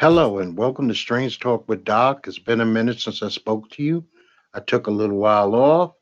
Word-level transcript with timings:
Hello 0.00 0.38
and 0.38 0.56
welcome 0.56 0.88
to 0.88 0.94
Strange 0.94 1.40
Talk 1.40 1.68
with 1.68 1.84
Doc. 1.84 2.26
It's 2.26 2.38
been 2.38 2.62
a 2.62 2.64
minute 2.64 2.98
since 2.98 3.22
I 3.22 3.28
spoke 3.28 3.68
to 3.72 3.82
you. 3.82 4.02
I 4.54 4.60
took 4.60 4.86
a 4.86 4.90
little 4.90 5.18
while 5.18 5.54
off, 5.54 5.92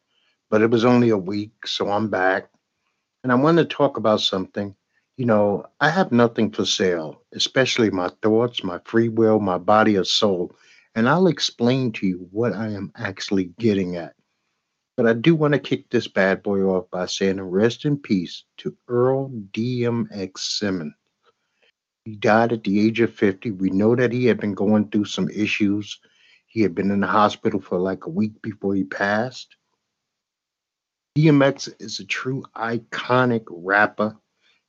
but 0.50 0.62
it 0.62 0.70
was 0.70 0.84
only 0.84 1.08
a 1.10 1.18
week, 1.18 1.66
so 1.66 1.90
I'm 1.90 2.08
back. 2.08 2.48
And 3.24 3.32
I 3.32 3.34
want 3.34 3.58
to 3.58 3.64
talk 3.64 3.96
about 3.96 4.20
something. 4.20 4.76
You 5.16 5.26
know, 5.26 5.66
I 5.80 5.90
have 5.90 6.12
nothing 6.12 6.52
for 6.52 6.64
sale, 6.64 7.24
especially 7.34 7.90
my 7.90 8.08
thoughts, 8.22 8.62
my 8.62 8.78
free 8.84 9.08
will, 9.08 9.40
my 9.40 9.58
body 9.58 9.96
or 9.96 10.04
soul. 10.04 10.54
And 10.94 11.08
I'll 11.08 11.26
explain 11.26 11.90
to 11.94 12.06
you 12.06 12.28
what 12.30 12.52
I 12.52 12.68
am 12.68 12.92
actually 12.94 13.46
getting 13.58 13.96
at. 13.96 14.14
But 14.96 15.08
I 15.08 15.12
do 15.14 15.34
want 15.34 15.55
to 15.55 15.58
kick 15.58 15.90
this 15.90 16.06
bad 16.06 16.44
boy 16.44 16.60
off 16.60 16.88
by 16.92 17.06
saying 17.06 17.40
rest 17.40 17.84
in 17.84 17.98
peace 17.98 18.44
to 18.58 18.77
Earl 18.86 19.33
DMX 19.50 20.38
Simmons. 20.38 20.94
He 22.09 22.17
died 22.17 22.55
at 22.55 22.64
the 22.64 22.81
age 22.81 23.01
of 23.01 23.12
50. 23.12 23.51
We 23.51 23.69
know 23.69 23.95
that 23.95 24.12
he 24.12 24.25
had 24.25 24.41
been 24.41 24.55
going 24.55 24.89
through 24.89 25.05
some 25.05 25.28
issues. 25.28 26.01
He 26.47 26.62
had 26.62 26.75
been 26.75 26.91
in 26.91 27.01
the 27.01 27.06
hospital 27.06 27.61
for 27.61 27.78
like 27.78 28.06
a 28.06 28.09
week 28.09 28.41
before 28.41 28.75
he 28.75 28.84
passed. 28.84 29.56
DMX 31.19 31.75
is 31.79 32.01
a 32.01 32.06
true 32.06 32.45
iconic 32.56 33.45
rapper, 33.51 34.17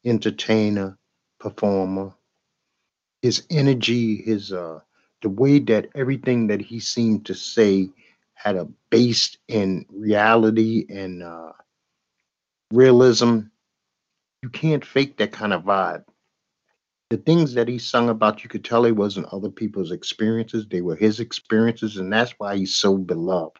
entertainer, 0.04 0.98
performer. 1.40 2.14
His 3.22 3.44
energy, 3.50 4.18
his 4.18 4.52
uh 4.52 4.82
the 5.22 5.30
way 5.30 5.60
that 5.60 5.92
everything 5.96 6.48
that 6.48 6.60
he 6.60 6.82
seemed 6.82 7.26
to 7.28 7.36
say 7.36 7.90
had 8.34 8.58
a 8.58 8.68
base 8.90 9.38
in 9.48 9.86
reality 9.90 10.86
and 10.90 11.24
uh 11.24 11.54
realism. 12.74 13.44
You 14.44 14.50
can't 14.50 14.84
fake 14.84 15.16
that 15.18 15.32
kind 15.32 15.54
of 15.54 15.64
vibe 15.64 16.04
the 17.10 17.18
things 17.18 17.56
that 17.56 17.68
he 17.68 17.80
sung 17.80 18.10
about, 18.10 18.44
you 18.44 18.50
could 18.50 18.64
tell 18.64 18.86
it 18.86 18.92
wasn't 18.96 19.34
other 19.34 19.50
people's 19.50 19.92
experiences. 19.92 20.68
They 20.68 20.82
were 20.82 20.96
his 20.96 21.20
experiences, 21.20 21.98
and 21.98 22.14
that's 22.14 22.34
why 22.38 22.56
he's 22.58 22.76
so 22.76 22.98
beloved. 22.98 23.58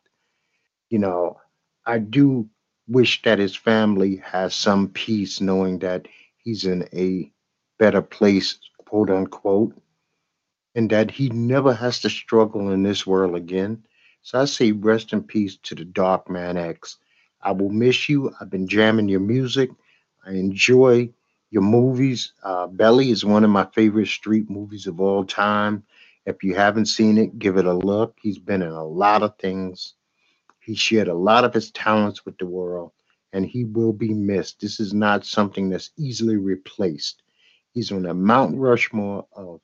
You 0.90 1.00
know, 1.00 1.38
I 1.86 1.98
do 2.00 2.48
wish 2.88 3.22
that 3.24 3.40
his 3.40 3.56
family 3.56 4.18
has 4.18 4.54
some 4.54 4.90
peace 4.90 5.42
knowing 5.42 5.80
that 5.80 6.08
he's 6.38 6.66
in 6.66 6.88
a 6.94 7.32
better 7.80 8.02
place, 8.02 8.60
quote 8.86 9.10
unquote, 9.10 9.76
and 10.76 10.90
that 10.92 11.10
he 11.10 11.30
never 11.30 11.74
has 11.74 12.00
to 12.02 12.10
struggle 12.10 12.72
in 12.72 12.84
this 12.84 13.06
world 13.08 13.36
again. 13.36 13.84
So 14.22 14.42
I 14.42 14.46
say 14.46 14.72
rest 14.74 15.14
in 15.14 15.24
peace 15.24 15.58
to 15.64 15.76
the 15.76 15.86
Dark 15.86 16.30
Man 16.30 16.58
X. 16.58 16.98
I 17.42 17.52
will 17.52 17.70
miss 17.70 18.10
you. 18.10 18.32
I've 18.40 18.50
been 18.50 18.68
jamming 18.68 19.10
your 19.10 19.22
music. 19.22 19.72
I 20.26 20.32
enjoy 20.32 21.10
your 21.52 21.64
movies. 21.64 22.34
Uh, 22.44 22.68
Belly 22.68 23.12
is 23.12 23.26
one 23.26 23.44
of 23.44 23.50
my 23.50 23.68
favorite 23.74 24.08
street 24.08 24.50
movies 24.50 24.88
of 24.88 25.00
all 25.02 25.26
time. 25.26 25.84
If 26.26 26.44
you 26.44 26.56
haven't 26.56 26.88
seen 26.88 27.18
it, 27.18 27.40
give 27.40 27.58
it 27.58 27.66
a 27.66 27.74
look. 27.74 28.18
He's 28.22 28.40
been 28.40 28.62
in 28.62 28.72
a 28.72 28.84
lot 28.86 29.24
of 29.24 29.38
things. 29.40 29.96
He 30.62 30.76
shared 30.76 31.08
a 31.08 31.14
lot 31.14 31.46
of 31.46 31.54
his 31.54 31.72
talents 31.72 32.26
with 32.26 32.38
the 32.38 32.46
world, 32.48 32.92
and 33.34 33.46
he 33.46 33.66
will 33.66 33.94
be 33.94 34.14
missed. 34.14 34.62
This 34.62 34.80
is 34.80 34.94
not 34.94 35.26
something 35.26 35.70
that's 35.70 35.92
easily 35.98 36.38
replaced. 36.38 37.24
He's 37.74 37.92
on 37.92 38.04
the 38.04 38.14
Mount 38.14 38.58
Rushmore 38.58 39.28
of 39.34 39.62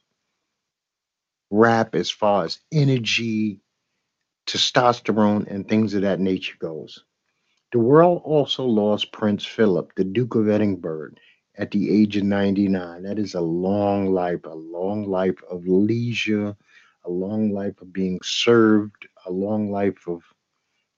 rap 1.51 1.95
as 1.95 2.09
far 2.11 2.45
as 2.45 2.59
energy, 2.73 3.61
testosterone, 4.47 5.47
and 5.47 5.67
things 5.67 5.93
of 5.95 6.03
that 6.03 6.19
nature 6.19 6.57
goes. 6.59 7.03
The 7.73 7.79
world 7.79 8.21
also 8.25 8.65
lost 8.65 9.11
Prince 9.11 9.45
Philip, 9.45 9.93
the 9.95 10.05
Duke 10.05 10.35
of 10.35 10.49
Edinburgh 10.49 11.13
at 11.57 11.71
the 11.71 11.91
age 11.91 12.17
of 12.17 12.23
99. 12.23 13.03
That 13.03 13.19
is 13.19 13.35
a 13.35 13.41
long 13.41 14.13
life, 14.13 14.45
a 14.45 14.55
long 14.55 15.07
life 15.07 15.41
of 15.49 15.67
leisure, 15.67 16.55
a 17.05 17.09
long 17.09 17.51
life 17.53 17.81
of 17.81 17.93
being 17.93 18.19
served, 18.23 19.07
a 19.25 19.31
long 19.31 19.71
life 19.71 20.07
of 20.07 20.23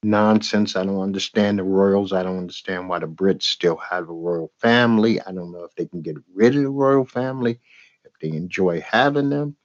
nonsense. 0.03 0.75
I 0.75 0.85
don't 0.85 1.01
understand 1.01 1.59
the 1.59 1.63
royals. 1.63 2.13
I 2.13 2.23
don't 2.23 2.37
understand 2.37 2.89
why 2.89 2.99
the 2.99 3.07
Brits 3.07 3.43
still 3.43 3.77
have 3.77 4.09
a 4.09 4.13
royal 4.13 4.51
family. 4.59 5.21
I 5.21 5.31
don't 5.31 5.51
know 5.51 5.63
if 5.63 5.75
they 5.75 5.85
can 5.85 6.01
get 6.01 6.17
rid 6.33 6.55
of 6.55 6.63
the 6.63 6.69
royal 6.69 7.05
family, 7.05 7.59
if 8.05 8.11
they 8.21 8.29
enjoy 8.35 8.81
having 8.81 9.29
them. 9.29 9.55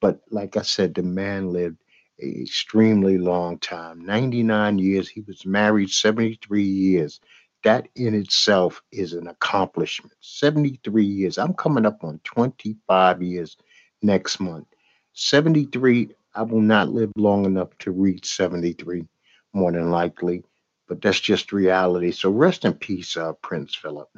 But 0.00 0.20
like 0.30 0.56
I 0.56 0.62
said, 0.62 0.94
the 0.94 1.02
man 1.02 1.52
lived 1.52 1.78
a 2.22 2.42
extremely 2.42 3.18
long 3.18 3.58
time 3.58 4.04
99 4.04 4.78
years. 4.78 5.08
He 5.08 5.22
was 5.22 5.46
married 5.46 5.90
73 5.90 6.62
years 6.62 7.20
that 7.62 7.88
in 7.94 8.14
itself 8.14 8.82
is 8.92 9.12
an 9.12 9.26
accomplishment. 9.28 10.14
73 10.20 11.04
years. 11.04 11.38
I'm 11.38 11.54
coming 11.54 11.86
up 11.86 12.02
on 12.02 12.20
25 12.24 13.22
years 13.22 13.56
next 14.02 14.40
month. 14.40 14.66
73, 15.12 16.10
I 16.34 16.42
will 16.42 16.60
not 16.60 16.88
live 16.88 17.12
long 17.16 17.44
enough 17.44 17.76
to 17.80 17.90
reach 17.90 18.34
73, 18.34 19.06
more 19.52 19.72
than 19.72 19.90
likely, 19.90 20.44
but 20.88 21.02
that's 21.02 21.20
just 21.20 21.52
reality. 21.52 22.12
So 22.12 22.30
rest 22.30 22.64
in 22.64 22.74
peace, 22.74 23.16
uh, 23.16 23.32
Prince 23.42 23.74
Philip. 23.74 24.08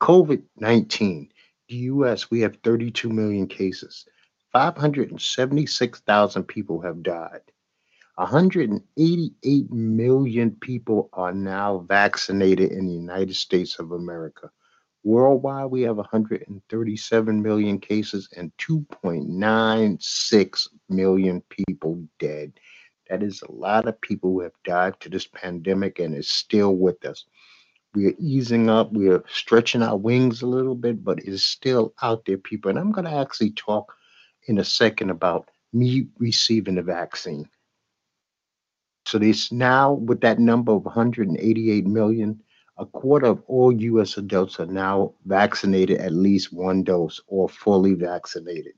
COVID 0.00 0.42
19, 0.56 1.28
the 1.68 1.76
US, 1.76 2.30
we 2.30 2.40
have 2.40 2.56
32 2.64 3.08
million 3.08 3.46
cases. 3.46 4.04
576,000 4.52 6.44
people 6.44 6.80
have 6.82 7.02
died. 7.02 7.40
188 8.16 9.72
million 9.72 10.50
people 10.60 11.08
are 11.14 11.32
now 11.32 11.78
vaccinated 11.88 12.70
in 12.70 12.86
the 12.86 12.92
United 12.92 13.34
States 13.34 13.78
of 13.78 13.92
America. 13.92 14.50
Worldwide, 15.02 15.70
we 15.70 15.80
have 15.82 15.96
137 15.96 17.42
million 17.42 17.80
cases 17.80 18.28
and 18.36 18.52
2.96 18.58 20.68
million 20.90 21.40
people 21.48 22.06
dead. 22.18 22.52
That 23.08 23.22
is 23.22 23.40
a 23.42 23.50
lot 23.50 23.88
of 23.88 23.98
people 24.00 24.30
who 24.30 24.42
have 24.42 24.52
died 24.64 25.00
to 25.00 25.08
this 25.08 25.26
pandemic 25.26 25.98
and 25.98 26.14
is 26.14 26.30
still 26.30 26.76
with 26.76 27.02
us. 27.06 27.24
We 27.94 28.08
are 28.08 28.14
easing 28.18 28.68
up, 28.70 28.92
we 28.92 29.08
are 29.08 29.24
stretching 29.28 29.82
our 29.82 29.96
wings 29.96 30.42
a 30.42 30.46
little 30.46 30.76
bit, 30.76 31.02
but 31.02 31.18
it's 31.24 31.42
still 31.42 31.94
out 32.02 32.26
there, 32.26 32.38
people. 32.38 32.68
And 32.70 32.78
I'm 32.78 32.92
going 32.92 33.06
to 33.06 33.14
actually 33.14 33.50
talk 33.52 33.94
in 34.46 34.58
a 34.58 34.64
second 34.64 35.08
about 35.10 35.50
me 35.72 36.06
receiving 36.18 36.74
the 36.76 36.82
vaccine. 36.82 37.48
So 39.04 39.18
this 39.18 39.52
now 39.52 39.94
with 39.94 40.20
that 40.20 40.38
number 40.38 40.72
of 40.72 40.84
188 40.84 41.86
million, 41.86 42.40
a 42.78 42.86
quarter 42.86 43.26
of 43.26 43.42
all 43.46 43.72
U.S. 43.72 44.16
adults 44.16 44.58
are 44.58 44.66
now 44.66 45.14
vaccinated 45.26 45.98
at 45.98 46.12
least 46.12 46.52
one 46.52 46.82
dose 46.82 47.20
or 47.26 47.48
fully 47.48 47.94
vaccinated. 47.94 48.72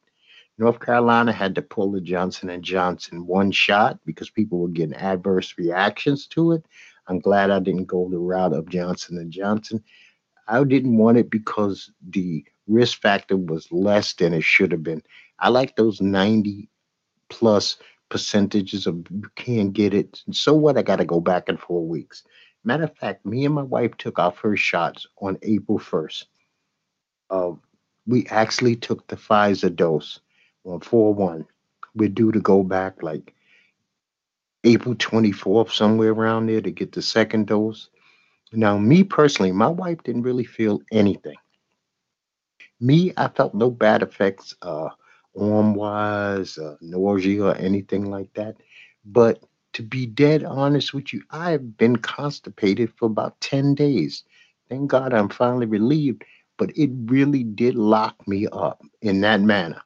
North 0.59 0.81
Carolina 0.81 1.33
had 1.33 1.55
to 1.57 1.63
pull 1.63 1.91
the 1.91 2.01
Johnson 2.01 2.49
and 2.49 2.63
Johnson 2.63 3.27
one 3.27 3.51
shot 3.51 3.99
because 4.05 4.31
people 4.31 4.59
were 4.59 4.69
getting 4.69 4.95
adverse 4.95 5.55
reactions 5.59 6.27
to 6.29 6.53
it. 6.53 6.65
I'm 7.09 7.19
glad 7.19 7.51
I 7.51 7.59
didn't 7.59 7.87
go 7.87 8.09
the 8.09 8.19
route 8.19 8.53
of 8.53 8.69
Johnson 8.69 9.19
and 9.19 9.33
Johnson. 9.33 9.83
I 10.47 10.63
didn't 10.65 10.97
want 10.97 11.19
it 11.19 11.31
because 11.31 11.91
the 12.09 12.45
risk 12.67 13.01
factor 13.01 13.37
was 13.37 13.71
less 13.73 14.13
than 14.15 14.33
it 14.33 14.45
should 14.45 14.73
have 14.73 14.83
been. 14.83 15.03
I 15.39 15.49
like 15.49 15.77
those 15.77 16.01
90 16.01 16.69
plus 17.29 17.77
percentages 18.15 18.87
of 18.87 18.95
you 19.11 19.29
can't 19.35 19.73
get 19.73 19.93
it. 19.93 20.23
And 20.27 20.37
So 20.37 20.55
what? 20.55 20.79
I 20.79 20.83
got 20.83 20.97
to 20.99 21.05
go 21.05 21.21
back 21.21 21.49
in 21.49 21.57
four 21.57 21.85
weeks. 21.85 22.23
Matter 22.63 22.85
of 22.85 22.97
fact, 22.97 23.27
me 23.27 23.45
and 23.45 23.53
my 23.53 23.65
wife 23.65 23.97
took 23.97 24.21
our 24.21 24.31
first 24.31 24.63
shots 24.63 25.05
on 25.21 25.37
April 25.43 25.81
1st. 25.81 26.25
Uh, 27.29 27.51
we 28.07 28.25
actually 28.27 28.77
took 28.77 29.05
the 29.09 29.17
Pfizer 29.17 29.75
dose 29.75 30.21
on 30.65 30.79
4 30.79 31.13
1. 31.13 31.45
We're 31.97 32.09
due 32.09 32.31
to 32.31 32.39
go 32.39 32.63
back 32.63 33.03
like 33.03 33.35
April 34.63 34.95
24th, 34.95 35.73
somewhere 35.73 36.13
around 36.13 36.47
there, 36.47 36.61
to 36.61 36.71
get 36.71 36.93
the 36.93 37.03
second 37.03 37.49
dose. 37.49 37.89
Now, 38.53 38.79
me 38.79 39.03
personally, 39.03 39.51
my 39.51 39.67
wife 39.67 40.05
didn't 40.05 40.23
really 40.23 40.45
feel 40.45 40.81
anything. 40.93 41.37
Me, 42.79 43.13
I 43.17 43.27
felt 43.27 43.55
no 43.55 43.73
bad 43.73 44.03
effects, 44.03 44.55
uh, 44.63 44.91
arm 45.41 45.75
wise, 45.75 46.59
uh, 46.59 46.77
nausea, 46.81 47.45
or 47.45 47.55
anything 47.57 48.11
like 48.11 48.33
that. 48.35 48.57
But 49.05 49.43
to 49.75 49.83
be 49.83 50.07
dead 50.07 50.45
honest 50.45 50.95
with 50.95 51.13
you, 51.13 51.23
I 51.31 51.51
have 51.51 51.77
been 51.77 51.97
constipated 51.97 52.93
for 52.97 53.07
about 53.07 53.41
10 53.41 53.75
days. 53.75 54.25
Thank 54.69 54.91
God 54.91 55.13
I'm 55.13 55.29
finally 55.29 55.67
relieved, 55.67 56.25
but 56.59 56.71
it 56.77 56.91
really 57.07 57.45
did 57.45 57.75
lock 57.75 58.27
me 58.27 58.47
up 58.53 58.83
in 59.03 59.21
that 59.23 59.41
manner. 59.41 59.83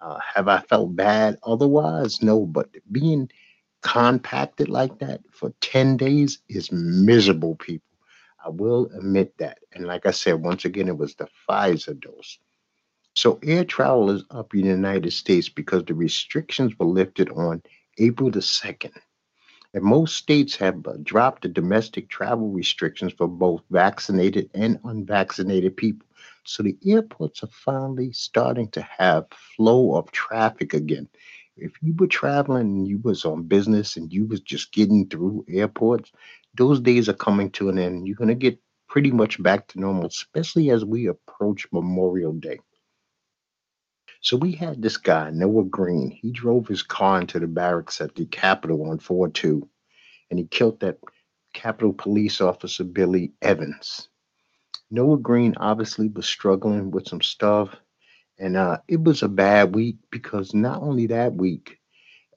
Uh, 0.00 0.18
have 0.34 0.48
I 0.48 0.60
felt 0.62 0.94
bad 0.96 1.38
otherwise? 1.42 2.22
No, 2.22 2.46
but 2.46 2.68
being 2.92 3.30
compacted 3.82 4.68
like 4.68 4.98
that 4.98 5.20
for 5.32 5.52
10 5.60 5.96
days 5.96 6.40
is 6.48 6.70
miserable, 6.72 7.56
people. 7.56 7.88
I 8.44 8.50
will 8.50 8.90
admit 8.96 9.36
that. 9.38 9.58
And 9.72 9.86
like 9.86 10.06
I 10.06 10.10
said, 10.12 10.34
once 10.42 10.64
again, 10.64 10.88
it 10.88 10.96
was 10.96 11.14
the 11.14 11.28
Pfizer 11.48 11.98
dose. 11.98 12.38
So 13.16 13.38
air 13.42 13.64
travel 13.64 14.10
is 14.10 14.24
up 14.30 14.54
in 14.54 14.62
the 14.62 14.68
United 14.68 15.12
States 15.12 15.48
because 15.48 15.84
the 15.84 15.94
restrictions 15.94 16.78
were 16.78 16.86
lifted 16.86 17.28
on 17.30 17.62
April 17.98 18.30
the 18.30 18.40
2nd. 18.40 18.92
And 19.74 19.84
most 19.84 20.16
states 20.16 20.56
have 20.56 20.86
uh, 20.86 20.94
dropped 21.02 21.42
the 21.42 21.48
domestic 21.48 22.08
travel 22.08 22.50
restrictions 22.50 23.12
for 23.12 23.28
both 23.28 23.62
vaccinated 23.70 24.50
and 24.54 24.78
unvaccinated 24.84 25.76
people. 25.76 26.06
So 26.44 26.62
the 26.62 26.76
airports 26.86 27.42
are 27.42 27.48
finally 27.48 28.12
starting 28.12 28.68
to 28.70 28.82
have 28.82 29.26
flow 29.56 29.96
of 29.96 30.10
traffic 30.12 30.72
again. 30.74 31.08
If 31.56 31.72
you 31.82 31.94
were 31.94 32.06
traveling 32.06 32.62
and 32.62 32.88
you 32.88 32.98
was 33.02 33.24
on 33.24 33.42
business 33.42 33.96
and 33.96 34.12
you 34.12 34.26
was 34.26 34.40
just 34.40 34.72
getting 34.72 35.08
through 35.08 35.44
airports, 35.48 36.10
those 36.54 36.80
days 36.80 37.08
are 37.08 37.14
coming 37.14 37.50
to 37.52 37.68
an 37.68 37.78
end. 37.78 38.06
You're 38.06 38.16
going 38.16 38.28
to 38.28 38.34
get 38.34 38.58
pretty 38.88 39.10
much 39.10 39.40
back 39.42 39.68
to 39.68 39.80
normal, 39.80 40.06
especially 40.06 40.70
as 40.70 40.84
we 40.84 41.06
approach 41.06 41.66
Memorial 41.72 42.32
Day. 42.32 42.58
So 44.22 44.36
we 44.36 44.52
had 44.52 44.82
this 44.82 44.98
guy, 44.98 45.30
Noah 45.30 45.64
Green. 45.64 46.10
He 46.10 46.30
drove 46.30 46.68
his 46.68 46.82
car 46.82 47.20
into 47.20 47.40
the 47.40 47.46
barracks 47.46 48.02
at 48.02 48.14
the 48.14 48.26
Capitol 48.26 48.90
on 48.90 48.98
4 48.98 49.30
2, 49.30 49.66
and 50.28 50.38
he 50.38 50.44
killed 50.46 50.80
that 50.80 50.98
Capitol 51.54 51.94
police 51.94 52.42
officer, 52.42 52.84
Billy 52.84 53.32
Evans. 53.40 54.08
Noah 54.90 55.16
Green 55.18 55.54
obviously 55.56 56.08
was 56.08 56.26
struggling 56.26 56.90
with 56.90 57.08
some 57.08 57.22
stuff, 57.22 57.74
and 58.38 58.58
uh, 58.58 58.78
it 58.88 59.02
was 59.02 59.22
a 59.22 59.28
bad 59.28 59.74
week 59.74 59.96
because 60.10 60.52
not 60.52 60.82
only 60.82 61.06
that 61.06 61.34
week, 61.34 61.78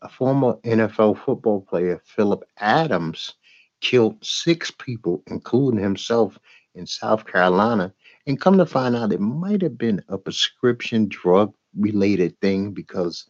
a 0.02 0.08
former 0.08 0.54
NFL 0.64 1.18
football 1.18 1.62
player, 1.62 2.02
Phillip 2.06 2.44
Adams, 2.58 3.34
killed 3.82 4.24
six 4.24 4.72
people, 4.72 5.22
including 5.28 5.82
himself, 5.82 6.40
in 6.76 6.86
South 6.86 7.26
Carolina. 7.26 7.94
And 8.26 8.40
come 8.40 8.58
to 8.58 8.66
find 8.66 8.96
out, 8.96 9.12
it 9.12 9.20
might 9.20 9.62
have 9.62 9.78
been 9.78 10.02
a 10.08 10.18
prescription 10.18 11.08
drug 11.10 11.54
related 11.78 12.40
thing 12.40 12.72
because 12.72 13.26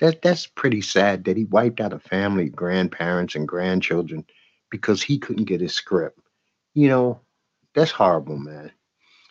that 0.00 0.22
that's 0.22 0.46
pretty 0.46 0.80
sad 0.80 1.24
that 1.24 1.36
he 1.36 1.44
wiped 1.44 1.80
out 1.80 1.92
a 1.92 1.98
family, 1.98 2.48
grandparents 2.48 3.34
and 3.34 3.48
grandchildren 3.48 4.24
because 4.70 5.02
he 5.02 5.18
couldn't 5.18 5.44
get 5.44 5.60
his 5.60 5.74
script. 5.74 6.20
You 6.74 6.88
know, 6.88 7.20
that's 7.74 7.90
horrible, 7.90 8.36
man. 8.36 8.72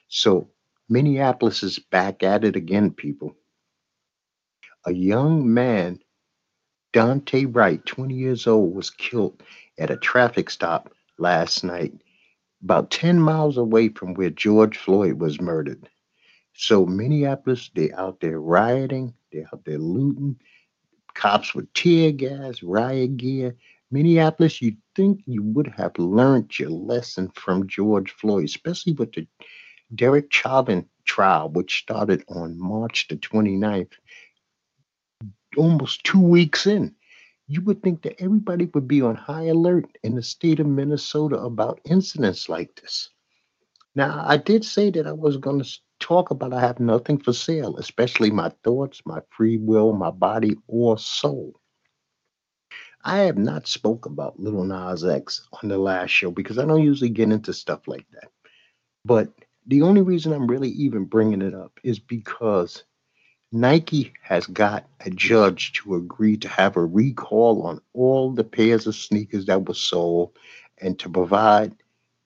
So 0.08 0.50
Minneapolis 0.90 1.64
is 1.64 1.80
back 1.80 2.24
at 2.24 2.44
it 2.44 2.56
again, 2.56 2.92
people. 2.92 3.36
A 4.86 4.94
young 4.94 5.52
man, 5.54 6.00
Daunte 6.94 7.54
Wright, 7.54 7.84
20 7.86 8.14
years 8.14 8.48
old, 8.48 8.76
was 8.76 8.90
killed 8.92 9.42
at 9.80 9.90
a 9.92 9.98
traffic 9.98 10.50
stop 10.50 10.92
last 11.18 11.64
night, 11.64 11.94
about 12.64 12.92
10 12.92 13.20
miles 13.20 13.58
away 13.58 13.90
from 13.90 14.14
where 14.14 14.30
George 14.30 14.78
Floyd 14.78 15.20
was 15.20 15.42
murdered. 15.42 15.90
So 16.56 16.86
Minneapolis, 16.86 17.70
they're 17.76 17.98
out 18.00 18.20
there 18.20 18.40
rioting, 18.40 19.14
they 19.32 19.46
out 19.54 19.66
there 19.66 19.78
looting, 19.78 20.40
cops 21.14 21.54
with 21.54 21.72
tear 21.74 22.12
gas, 22.12 22.64
riot 22.64 23.18
gear. 23.18 23.56
Minneapolis, 23.92 24.62
you 24.62 24.76
think 24.96 25.22
you 25.26 25.44
would 25.44 25.68
have 25.68 25.98
learned 25.98 26.58
your 26.58 26.70
lesson 26.70 27.30
from 27.36 27.68
George 27.68 28.12
Floyd, 28.12 28.46
especially 28.46 28.94
with 28.94 29.12
the 29.14 29.28
Derek 29.94 30.32
Chauvin 30.32 30.88
trial, 31.06 31.50
which 31.50 31.80
started 31.80 32.24
on 32.30 32.60
March 32.60 33.08
the 33.10 33.18
29th, 33.18 33.92
almost 35.58 36.04
two 36.04 36.22
weeks 36.22 36.66
in 36.66 36.96
you 37.48 37.62
would 37.62 37.82
think 37.84 38.02
that 38.02 38.20
everybody 38.22 38.66
would 38.74 38.88
be 38.88 39.02
on 39.02 39.16
high 39.16 39.46
alert 39.46 39.86
in 40.04 40.16
the 40.16 40.24
state 40.24 40.60
of 40.60 40.68
Minnesota 40.68 41.38
about 41.38 41.80
incidents 41.86 42.50
like 42.50 42.76
this. 42.82 43.10
Now, 43.94 44.24
I 44.26 44.38
did 44.38 44.66
say 44.66 44.90
that 44.92 45.08
I 45.08 45.12
was 45.12 45.38
going 45.38 45.62
to 45.62 45.80
talk 46.00 46.32
about 46.32 46.54
I 46.54 46.62
have 46.62 46.80
nothing 46.80 47.18
for 47.18 47.34
sale, 47.34 47.78
especially 47.78 48.32
my 48.32 48.50
thoughts, 48.64 49.02
my 49.06 49.22
free 49.30 49.58
will, 49.58 49.94
my 49.94 50.12
body, 50.12 50.56
or 50.68 50.98
soul. 50.98 51.60
I 53.04 53.20
have 53.20 53.38
not 53.38 53.68
spoke 53.68 54.06
about 54.06 54.40
Little 54.40 54.64
Nas 54.64 55.06
X 55.06 55.48
on 55.62 55.70
the 55.70 55.78
last 55.78 56.10
show 56.10 56.32
because 56.32 56.58
I 56.58 56.66
don't 56.66 56.84
usually 56.84 57.10
get 57.10 57.32
into 57.32 57.54
stuff 57.54 57.88
like 57.88 58.06
that. 58.12 58.32
But 59.06 59.32
the 59.68 59.84
only 59.84 60.02
reason 60.02 60.34
I'm 60.34 60.48
really 60.48 60.70
even 60.70 61.06
bringing 61.06 61.42
it 61.42 61.54
up 61.54 61.80
is 61.84 62.00
because 62.00 62.84
Nike 63.52 64.12
has 64.22 64.48
got 64.48 64.88
a 65.02 65.10
judge 65.10 65.74
to 65.74 65.96
agree 65.96 66.38
to 66.38 66.50
have 66.50 66.76
a 66.76 66.86
recall 66.86 67.64
on 67.64 67.80
all 67.94 68.32
the 68.32 68.44
pairs 68.44 68.88
of 68.88 68.96
sneakers 68.96 69.46
that 69.46 69.68
were 69.68 69.76
sold 69.76 70.38
and 70.80 70.98
to 71.00 71.10
provide 71.10 71.76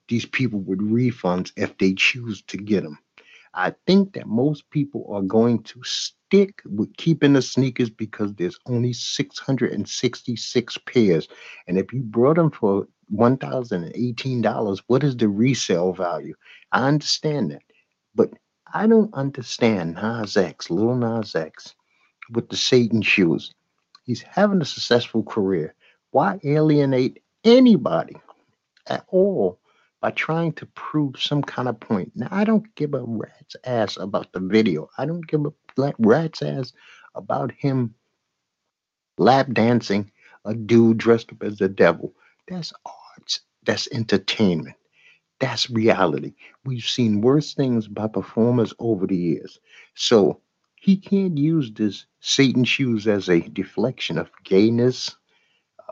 these 0.08 0.26
people 0.26 0.58
with 0.60 0.80
refunds 0.80 1.52
if 1.56 1.76
they 1.78 1.94
choose 1.94 2.42
to 2.42 2.56
get 2.56 2.82
them. 2.82 2.98
I 3.54 3.74
think 3.86 4.14
that 4.14 4.26
most 4.26 4.70
people 4.70 5.06
are 5.10 5.22
going 5.22 5.62
to 5.64 5.80
stick 5.82 6.62
with 6.64 6.96
keeping 6.96 7.32
the 7.32 7.42
sneakers 7.42 7.90
because 7.90 8.34
there's 8.34 8.58
only 8.66 8.92
666 8.92 10.78
pairs. 10.86 11.28
And 11.66 11.78
if 11.78 11.92
you 11.92 12.02
brought 12.02 12.36
them 12.36 12.50
for 12.50 12.86
$1,018, 13.12 14.82
what 14.86 15.02
is 15.04 15.16
the 15.16 15.28
resale 15.28 15.92
value? 15.92 16.34
I 16.72 16.86
understand 16.88 17.50
that. 17.50 17.62
But 18.14 18.30
I 18.72 18.86
don't 18.86 19.12
understand 19.14 19.94
Nas 19.94 20.36
X, 20.36 20.70
Lil 20.70 20.94
Nas 20.94 21.34
X, 21.34 21.74
with 22.30 22.48
the 22.48 22.56
Satan 22.56 23.02
shoes. 23.02 23.52
He's 24.04 24.22
having 24.22 24.60
a 24.62 24.64
successful 24.64 25.24
career. 25.24 25.74
Why 26.12 26.38
alienate 26.44 27.22
anybody 27.44 28.16
at 28.86 29.04
all 29.08 29.59
by 30.00 30.10
trying 30.10 30.52
to 30.54 30.66
prove 30.66 31.20
some 31.20 31.42
kind 31.42 31.68
of 31.68 31.80
point? 31.80 32.12
Now, 32.14 32.28
I 32.30 32.44
don't 32.44 32.74
give 32.74 32.94
a 32.94 33.02
rat's 33.04 33.56
ass 33.64 33.96
about 33.96 34.32
the 34.32 34.40
video. 34.40 34.88
I 34.98 35.06
don't 35.06 35.26
give 35.26 35.44
a 35.46 35.92
rat's 35.98 36.42
ass 36.42 36.72
about 37.14 37.52
him 37.52 37.94
lap 39.18 39.48
dancing 39.52 40.10
a 40.44 40.54
dude 40.54 40.98
dressed 40.98 41.32
up 41.32 41.42
as 41.42 41.58
the 41.58 41.68
devil. 41.68 42.14
That's 42.48 42.72
arts. 42.86 43.40
That's 43.64 43.88
entertainment. 43.92 44.76
That's 45.38 45.70
reality. 45.70 46.34
We've 46.64 46.84
seen 46.84 47.20
worse 47.20 47.54
things 47.54 47.88
by 47.88 48.08
performers 48.08 48.74
over 48.78 49.06
the 49.06 49.16
years. 49.16 49.58
So 49.94 50.40
he 50.76 50.96
can't 50.96 51.36
use 51.38 51.72
this 51.72 52.06
Satan 52.20 52.64
shoes 52.64 53.06
as 53.06 53.28
a 53.28 53.40
deflection 53.40 54.18
of 54.18 54.30
gayness, 54.44 55.16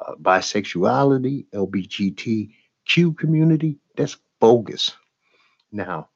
uh, 0.00 0.14
bisexuality, 0.20 1.46
LGBTQ 1.54 3.16
community. 3.18 3.78
That's 3.98 4.16
bogus. 4.38 4.96
Now, 5.72 6.08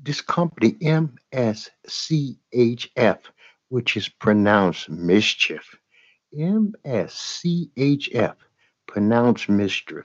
this 0.00 0.20
company, 0.20 0.74
MSCHF, 0.74 3.18
which 3.70 3.96
is 3.96 4.08
pronounced 4.08 4.88
mischief, 4.88 5.76
MSCHF, 6.32 8.36
pronounced 8.86 9.48
mischief, 9.48 10.04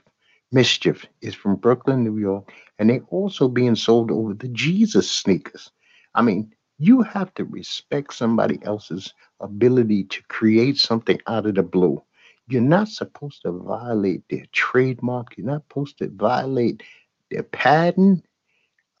mischief, 0.50 1.06
is 1.22 1.36
from 1.36 1.54
Brooklyn, 1.54 2.02
New 2.02 2.18
York, 2.18 2.52
and 2.80 2.90
they 2.90 2.98
also 3.10 3.46
being 3.46 3.76
sold 3.76 4.10
over 4.10 4.34
the 4.34 4.48
Jesus 4.48 5.08
sneakers. 5.08 5.70
I 6.16 6.22
mean, 6.22 6.52
you 6.78 7.02
have 7.02 7.32
to 7.34 7.44
respect 7.44 8.12
somebody 8.12 8.58
else's 8.64 9.14
ability 9.38 10.02
to 10.04 10.20
create 10.24 10.78
something 10.78 11.20
out 11.28 11.46
of 11.46 11.54
the 11.54 11.62
blue. 11.62 12.02
You're 12.48 12.62
not 12.62 12.88
supposed 12.88 13.42
to 13.42 13.52
violate 13.52 14.24
their 14.28 14.46
trademark. 14.50 15.36
You're 15.36 15.46
not 15.46 15.62
supposed 15.68 15.98
to 15.98 16.08
violate 16.08 16.82
their 17.30 17.42
patent. 17.44 18.24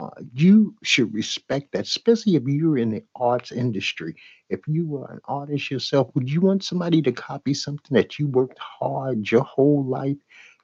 Uh, 0.00 0.08
you 0.32 0.74
should 0.82 1.12
respect 1.12 1.72
that, 1.72 1.84
especially 1.84 2.34
if 2.34 2.42
you're 2.46 2.78
in 2.78 2.90
the 2.90 3.04
arts 3.16 3.52
industry. 3.52 4.14
If 4.48 4.60
you 4.66 4.96
are 4.96 5.12
an 5.12 5.20
artist 5.26 5.70
yourself, 5.70 6.10
would 6.14 6.30
you 6.30 6.40
want 6.40 6.64
somebody 6.64 7.02
to 7.02 7.12
copy 7.12 7.52
something 7.52 7.94
that 7.94 8.18
you 8.18 8.28
worked 8.28 8.58
hard 8.58 9.30
your 9.30 9.42
whole 9.44 9.84
life 9.84 10.16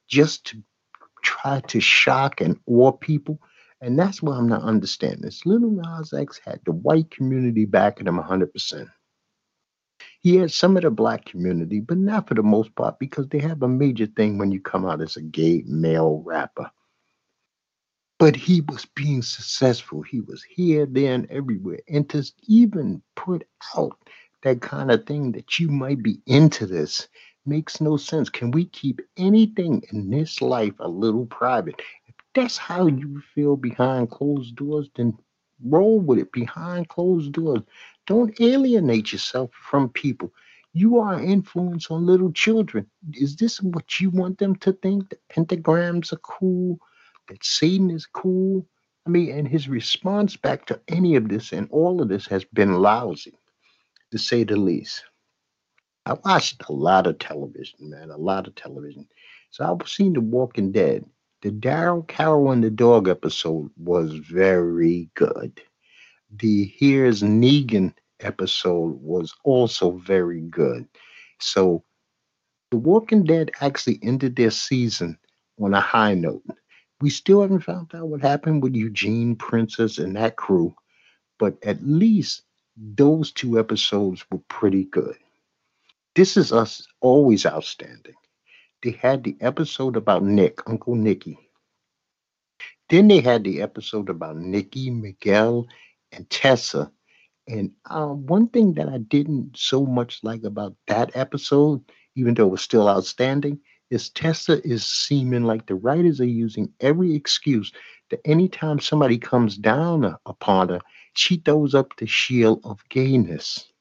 just 0.09 0.47
to 0.47 0.63
try 1.27 1.61
to 1.61 1.81
shock 1.81 2.41
and 2.41 2.59
awe 2.67 2.93
people. 2.93 3.41
And 3.81 3.99
that's 3.99 4.23
what 4.23 4.33
I'm 4.37 4.49
not 4.49 4.63
understanding. 4.63 5.23
This 5.23 5.45
little 5.45 5.71
Nas 5.71 6.13
X 6.13 6.41
had 6.45 6.61
the 6.65 6.73
white 6.73 7.11
community 7.11 7.65
backing 7.65 8.07
him 8.07 8.19
100%. 8.19 8.89
He 10.21 10.37
had 10.37 10.53
some 10.53 10.77
of 10.77 10.83
the 10.83 10.91
black 10.91 11.25
community, 11.25 11.81
but 11.81 11.99
not 11.99 12.29
for 12.29 12.35
the 12.35 12.43
most 12.43 12.75
part 12.75 12.99
because 12.99 13.29
they 13.29 13.39
have 13.39 13.63
a 13.63 13.69
major 13.69 14.07
thing 14.07 14.39
when 14.39 14.51
you 14.51 14.61
come 14.61 14.87
out 14.87 15.03
as 15.03 15.17
a 15.17 15.23
gay 15.23 15.63
male 15.67 16.23
rapper. 16.25 16.71
But 18.19 18.37
he 18.37 18.63
was 18.63 18.87
being 18.95 19.23
successful. 19.23 20.03
He 20.03 20.21
was 20.21 20.43
here, 20.45 20.87
there, 20.87 21.15
and 21.15 21.31
everywhere. 21.31 21.81
And 21.89 22.09
to 22.11 22.25
even 22.49 23.03
put 23.17 23.47
out 23.77 23.99
that 24.43 24.63
kind 24.63 24.91
of 24.91 25.07
thing 25.07 25.33
that 25.33 25.59
you 25.59 25.69
might 25.69 26.03
be 26.03 26.21
into 26.27 26.67
this 26.67 27.09
makes 27.47 27.81
no 27.81 27.97
sense. 27.99 28.31
Can 28.31 28.53
we 28.53 28.67
keep 28.67 29.01
anything 29.19 29.83
in 29.93 30.11
this 30.11 30.43
life 30.43 30.75
a 30.81 30.89
little 30.89 31.27
private? 31.27 31.81
If 32.07 32.15
that's 32.35 32.57
how 32.57 32.87
you 32.87 33.23
feel 33.35 33.57
behind 33.57 34.11
closed 34.11 34.57
doors, 34.57 34.91
then 34.97 35.19
roll 35.65 36.01
with 36.01 36.19
it 36.21 36.33
behind 36.33 36.89
closed 36.89 37.33
doors. 37.33 37.63
Don't 38.07 38.41
alienate 38.41 39.13
yourself 39.13 39.51
from 39.71 39.91
people. 39.91 40.33
You 40.73 40.99
are 41.01 41.23
influence 41.23 41.91
on 41.91 42.07
little 42.07 42.33
children. 42.33 42.87
Is 43.15 43.37
this 43.37 43.63
what 43.63 44.01
you 44.01 44.11
want 44.11 44.39
them 44.39 44.57
to 44.57 44.73
think? 44.73 45.11
That 45.11 45.29
pentagrams 45.29 46.13
are 46.13 46.19
cool, 46.19 46.79
that 47.29 47.45
Satan 47.45 47.91
is 47.91 48.07
cool. 48.07 48.67
I 49.07 49.11
mean, 49.11 49.31
and 49.31 49.47
his 49.47 49.69
response 49.69 50.37
back 50.37 50.67
to 50.67 50.81
any 50.89 51.17
of 51.17 51.29
this 51.29 51.53
and 51.53 51.69
all 51.71 52.03
of 52.03 52.09
this 52.09 52.27
has 52.27 52.45
been 52.45 52.75
lousy, 52.75 53.39
to 54.11 54.19
say 54.19 54.45
the 54.45 54.57
least. 54.57 55.05
I 56.07 56.15
watched 56.25 56.63
a 56.69 56.73
lot 56.73 57.07
of 57.07 57.19
television, 57.19 57.91
man, 57.91 58.11
a 58.11 58.17
lot 58.17 58.47
of 58.47 58.55
television. 58.55 59.09
So 59.51 59.65
I've 59.65 59.89
seen 59.89 60.13
The 60.13 60.21
Walking 60.21 60.73
Dead. 60.73 61.05
The 61.43 61.51
Daryl 61.51 62.07
Carol 62.09 62.51
and 62.51 62.65
the 62.65 62.71
dog 62.71 63.09
episode 63.09 63.71
was 63.77 64.15
very 64.15 65.09
good. 65.15 65.61
The 66.39 66.73
Here's 66.77 67.23
Negan 67.23 67.95
episode 68.21 69.01
was 69.01 69.35
also 69.45 69.93
very 69.99 70.41
good. 70.41 70.89
So 71.41 71.85
The 72.71 72.79
Walking 72.79 73.25
Dead 73.25 73.51
actually 73.61 74.01
ended 74.03 74.37
their 74.37 74.51
season 74.51 75.19
on 75.61 75.75
a 75.75 75.81
high 75.81 76.15
note. 76.15 76.43
We 77.01 77.11
still 77.11 77.43
haven't 77.43 77.61
found 77.61 77.95
out 77.95 78.09
what 78.09 78.23
happened 78.23 78.63
with 78.63 78.75
Eugene, 78.75 79.37
Princess, 79.37 79.99
and 79.99 80.17
that 80.17 80.37
crew, 80.37 80.75
but 81.39 81.57
at 81.63 81.83
least 81.83 82.43
those 82.77 83.33
two 83.33 83.59
episodes 83.59 84.25
were 84.31 84.41
pretty 84.49 84.85
good. 84.85 85.17
This 86.15 86.37
is 86.37 86.53
us 86.53 86.87
always 87.01 87.45
outstanding. 87.45 88.15
They 88.83 88.93
had 88.93 89.25
the 89.25 89.37
episode 89.41 89.97
about 89.97 90.23
Nick, 90.23 90.69
Uncle 90.69 90.95
Nicky. 90.95 91.39
Then 92.89 93.09
they 93.09 93.21
had 93.21 93.45
the 93.45 93.61
episode 93.63 94.09
about 94.09 94.37
Nikki, 94.37 94.91
Miguel, 94.91 95.67
and 96.13 96.29
Tessa. 96.31 96.91
And 97.49 97.73
uh, 97.85 98.09
one 98.09 98.49
thing 98.49 98.75
that 98.75 98.89
I 98.89 98.99
didn't 98.99 99.57
so 99.57 99.85
much 99.85 100.21
like 100.23 100.45
about 100.45 100.75
that 100.87 101.17
episode, 101.17 101.83
even 102.15 102.35
though 102.35 102.47
it 102.47 102.51
was 102.53 102.63
still 102.63 102.89
outstanding, 102.89 103.61
is 103.91 104.11
Tessa 104.11 104.67
is 104.67 104.85
seeming 104.85 105.45
like 105.45 105.67
the 105.67 105.75
writers 105.75 106.21
are 106.21 106.25
using 106.25 106.73
every 106.81 107.15
excuse 107.15 107.73
that 108.11 108.21
anytime 108.25 108.81
somebody 108.81 109.19
comes 109.19 109.57
down 109.57 110.17
upon 110.27 110.69
her, 110.69 110.81
she 111.15 111.37
throws 111.37 111.75
up 111.75 111.97
the 111.97 112.07
shield 112.07 112.61
of 112.65 112.87
gayness. 112.89 113.73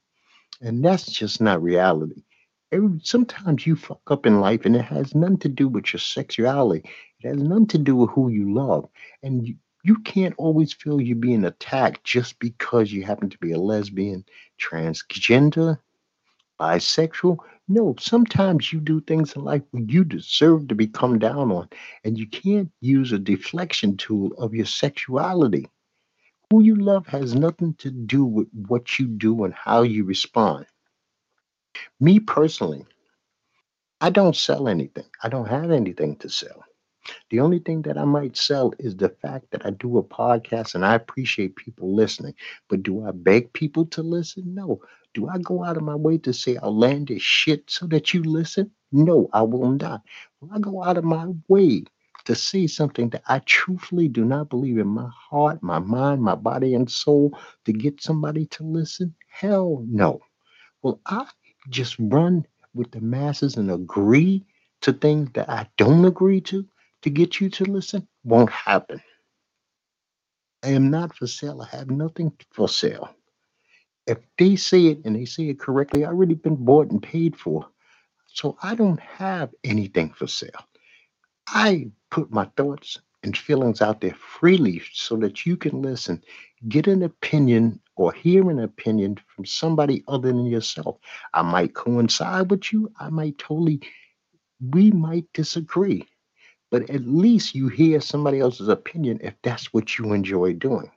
And 0.61 0.83
that's 0.83 1.11
just 1.11 1.41
not 1.41 1.61
reality. 1.61 2.23
Every, 2.71 2.99
sometimes 3.03 3.67
you 3.67 3.75
fuck 3.75 4.01
up 4.07 4.25
in 4.25 4.39
life 4.39 4.65
and 4.65 4.75
it 4.75 4.85
has 4.85 5.13
nothing 5.13 5.39
to 5.39 5.49
do 5.49 5.67
with 5.67 5.93
your 5.93 5.99
sexuality. 5.99 6.89
It 7.19 7.27
has 7.27 7.37
nothing 7.37 7.67
to 7.67 7.77
do 7.77 7.95
with 7.95 8.09
who 8.11 8.29
you 8.29 8.53
love. 8.53 8.89
And 9.21 9.47
you, 9.47 9.55
you 9.83 9.97
can't 9.99 10.33
always 10.37 10.73
feel 10.73 10.99
you're 10.99 11.15
being 11.15 11.45
attacked 11.45 12.03
just 12.03 12.39
because 12.39 12.91
you 12.91 13.03
happen 13.03 13.29
to 13.29 13.37
be 13.37 13.51
a 13.51 13.59
lesbian, 13.59 14.25
transgender, 14.59 15.79
bisexual. 16.59 17.37
No, 17.67 17.95
sometimes 17.99 18.71
you 18.71 18.79
do 18.79 19.01
things 19.01 19.35
in 19.35 19.43
life 19.43 19.63
where 19.71 19.83
you 19.83 20.03
deserve 20.03 20.67
to 20.67 20.75
be 20.75 20.87
come 20.87 21.17
down 21.17 21.51
on, 21.51 21.69
and 22.03 22.17
you 22.17 22.27
can't 22.27 22.71
use 22.81 23.11
a 23.11 23.19
deflection 23.19 23.97
tool 23.97 24.33
of 24.37 24.53
your 24.53 24.65
sexuality. 24.65 25.67
Who 26.51 26.61
you 26.61 26.75
love 26.75 27.07
has 27.07 27.33
nothing 27.33 27.73
to 27.79 27.89
do 27.89 28.23
with 28.23 28.47
what 28.67 28.99
you 28.99 29.07
do 29.07 29.43
and 29.45 29.53
how 29.53 29.81
you 29.81 30.03
respond. 30.03 30.67
Me 31.99 32.19
personally, 32.19 32.85
I 33.99 34.09
don't 34.11 34.35
sell 34.35 34.67
anything. 34.67 35.07
I 35.23 35.29
don't 35.29 35.47
have 35.47 35.71
anything 35.71 36.17
to 36.17 36.29
sell. 36.29 36.63
The 37.29 37.39
only 37.39 37.59
thing 37.59 37.81
that 37.83 37.97
I 37.97 38.05
might 38.05 38.37
sell 38.37 38.73
is 38.79 38.95
the 38.95 39.09
fact 39.09 39.51
that 39.51 39.65
I 39.65 39.71
do 39.71 39.97
a 39.97 40.03
podcast 40.03 40.75
and 40.75 40.85
I 40.85 40.95
appreciate 40.95 41.55
people 41.55 41.95
listening. 41.95 42.35
But 42.69 42.83
do 42.83 43.05
I 43.05 43.11
beg 43.11 43.53
people 43.53 43.85
to 43.87 44.01
listen? 44.03 44.53
No. 44.53 44.81
Do 45.15 45.29
I 45.29 45.39
go 45.39 45.65
out 45.65 45.77
of 45.77 45.83
my 45.83 45.95
way 45.95 46.19
to 46.19 46.33
say 46.33 46.57
outlandish 46.57 47.23
shit 47.23 47.71
so 47.71 47.87
that 47.87 48.13
you 48.15 48.23
listen? 48.23 48.71
No, 48.93 49.29
I 49.33 49.43
will 49.43 49.71
not. 49.71 50.03
Will 50.41 50.51
I 50.53 50.59
go 50.59 50.83
out 50.83 50.97
of 50.99 51.05
my 51.05 51.27
way 51.49 51.85
to 52.25 52.35
say 52.35 52.67
something 52.67 53.11
that 53.11 53.23
I 53.27 53.39
truthfully 53.41 54.09
do 54.09 54.25
not 54.25 54.49
believe 54.51 54.79
in 54.79 54.87
my 54.89 55.09
heart, 55.31 55.63
my 55.63 55.79
mind, 55.79 56.23
my 56.23 56.35
body, 56.35 56.75
and 56.75 56.91
soul 56.91 57.39
to 57.65 57.73
get 57.73 58.03
somebody 58.03 58.47
to 58.47 58.63
listen? 58.65 59.15
Hell 59.29 59.85
no. 59.89 60.21
Well, 60.83 61.01
I 61.05 61.27
just 61.69 61.97
run 61.99 62.47
with 62.73 62.91
the 62.91 63.01
masses 63.01 63.57
and 63.57 63.71
agree 63.71 64.45
to 64.81 64.93
things 64.93 65.29
that 65.33 65.49
I 65.49 65.67
don't 65.77 66.05
agree 66.05 66.41
to 66.43 66.65
to 67.03 67.11
get 67.11 67.41
you 67.41 67.49
to 67.49 67.65
listen 67.65 68.07
won't 68.23 68.51
happen. 68.51 69.01
I 70.63 70.69
am 70.69 70.91
not 70.91 71.15
for 71.15 71.27
sale. 71.27 71.61
I 71.61 71.75
have 71.77 71.91
nothing 71.91 72.33
for 72.53 72.69
sale. 72.69 73.14
If 74.07 74.19
they 74.37 74.55
say 74.55 74.87
it 74.87 75.01
and 75.05 75.15
they 75.15 75.25
say 75.25 75.49
it 75.49 75.59
correctly, 75.59 76.05
I 76.05 76.09
already 76.09 76.35
been 76.35 76.57
bought 76.63 76.91
and 76.91 77.01
paid 77.01 77.37
for. 77.37 77.67
So 78.27 78.57
I 78.61 78.75
don't 78.75 78.99
have 78.99 79.51
anything 79.63 80.11
for 80.11 80.27
sale. 80.27 80.65
I 81.47 81.89
put 82.11 82.31
my 82.31 82.45
thoughts 82.57 82.99
and 83.23 83.37
feelings 83.37 83.81
out 83.81 84.01
there 84.01 84.15
freely 84.15 84.81
so 84.93 85.15
that 85.17 85.45
you 85.45 85.57
can 85.57 85.81
listen, 85.81 86.23
get 86.69 86.87
an 86.87 87.03
opinion 87.03 87.79
or 87.95 88.13
hear 88.13 88.49
an 88.51 88.59
opinion 88.59 89.17
from 89.35 89.45
somebody 89.45 90.03
other 90.07 90.27
than 90.29 90.45
yourself. 90.45 90.97
I 91.33 91.41
might 91.41 91.73
coincide 91.73 92.51
with 92.51 92.71
you, 92.71 92.91
I 92.99 93.09
might 93.09 93.37
totally, 93.37 93.81
we 94.61 94.91
might 94.91 95.25
disagree, 95.33 96.07
but 96.71 96.89
at 96.89 97.07
least 97.07 97.55
you 97.55 97.67
hear 97.69 98.01
somebody 98.01 98.39
else's 98.39 98.67
opinion 98.69 99.19
if 99.23 99.33
that's 99.43 99.73
what 99.73 99.97
you 99.97 100.13
enjoy 100.13 100.53
doing. 100.53 100.91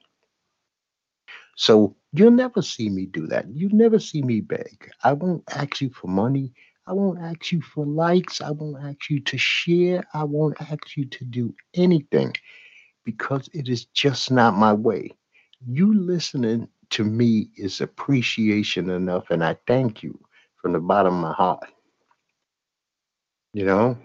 So 1.59 1.97
you'll 2.13 2.31
never 2.31 2.63
see 2.63 2.89
me 2.89 3.07
do 3.07 3.27
that. 3.27 3.47
You 3.53 3.69
never 3.73 3.99
see 3.99 4.23
me 4.23 4.41
beg. 4.41 4.93
I 5.03 5.13
won't 5.13 5.43
ask 5.51 5.81
you 5.81 5.91
for 5.91 6.07
money. 6.07 6.53
I 6.87 6.93
won't 6.93 7.19
ask 7.19 7.51
you 7.51 7.61
for 7.61 7.85
likes. 7.85 8.41
I 8.41 8.53
won't 8.53 8.81
ask 8.81 9.11
you 9.11 9.19
to 9.19 9.37
share. 9.37 10.05
I 10.15 10.23
won't 10.23 10.57
ask 10.63 10.97
you 10.97 11.05
to 11.07 11.25
do 11.25 11.53
anything 11.75 12.33
because 13.05 13.51
it 13.55 13.69
is 13.69 13.87
just 13.87 14.31
not 14.31 14.55
my 14.55 14.73
way. 14.73 15.11
You 15.67 15.93
listening 15.99 16.69
to 16.91 17.03
me 17.03 17.49
is 17.57 17.81
appreciation 17.81 18.89
enough, 18.89 19.29
and 19.31 19.43
I 19.43 19.57
thank 19.67 20.01
you 20.01 20.17
from 20.63 20.75
the 20.75 20.81
bottom 20.81 21.15
of 21.15 21.21
my 21.21 21.33
heart. 21.33 21.65
You 23.53 23.65
know? 23.65 23.99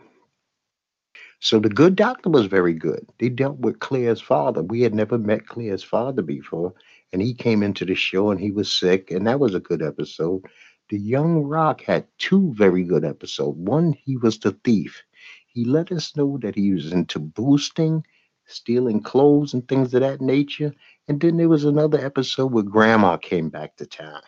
So 1.39 1.59
the 1.59 1.69
good 1.69 1.97
doctor 1.97 2.29
was 2.29 2.47
very 2.47 2.73
good. 2.73 3.05
They 3.19 3.29
dealt 3.29 3.59
with 3.59 3.79
Claire's 3.79 4.21
father. 4.21 4.63
We 4.63 4.81
had 4.81 4.95
never 4.95 5.19
met 5.19 5.45
Claire's 5.45 5.83
father 5.83 6.21
before, 6.21 6.73
and 7.13 7.21
he 7.21 7.33
came 7.33 7.61
into 7.61 7.85
the 7.85 7.95
show 7.95 8.31
and 8.31 8.39
he 8.41 8.51
was 8.51 8.75
sick, 8.75 9.11
and 9.11 9.27
that 9.27 9.39
was 9.39 9.53
a 9.53 9.59
good 9.59 9.83
episode. 9.83 10.43
The 10.89 10.97
Young 10.97 11.43
Rock 11.43 11.81
had 11.83 12.07
two 12.17 12.53
very 12.55 12.83
good 12.83 13.05
episodes. 13.05 13.57
One, 13.57 13.93
he 13.93 14.17
was 14.17 14.39
the 14.39 14.51
thief. 14.63 15.03
He 15.47 15.63
let 15.63 15.91
us 15.91 16.17
know 16.17 16.39
that 16.41 16.55
he 16.55 16.73
was 16.73 16.91
into 16.91 17.19
boosting, 17.19 18.03
stealing 18.47 19.01
clothes, 19.01 19.53
and 19.53 19.65
things 19.67 19.93
of 19.93 20.01
that 20.01 20.21
nature. 20.21 20.73
And 21.07 21.21
then 21.21 21.37
there 21.37 21.47
was 21.49 21.65
another 21.65 22.03
episode 22.03 22.51
where 22.51 22.63
Grandma 22.63 23.17
came 23.17 23.49
back 23.49 23.77
to 23.77 23.85
town. 23.85 24.21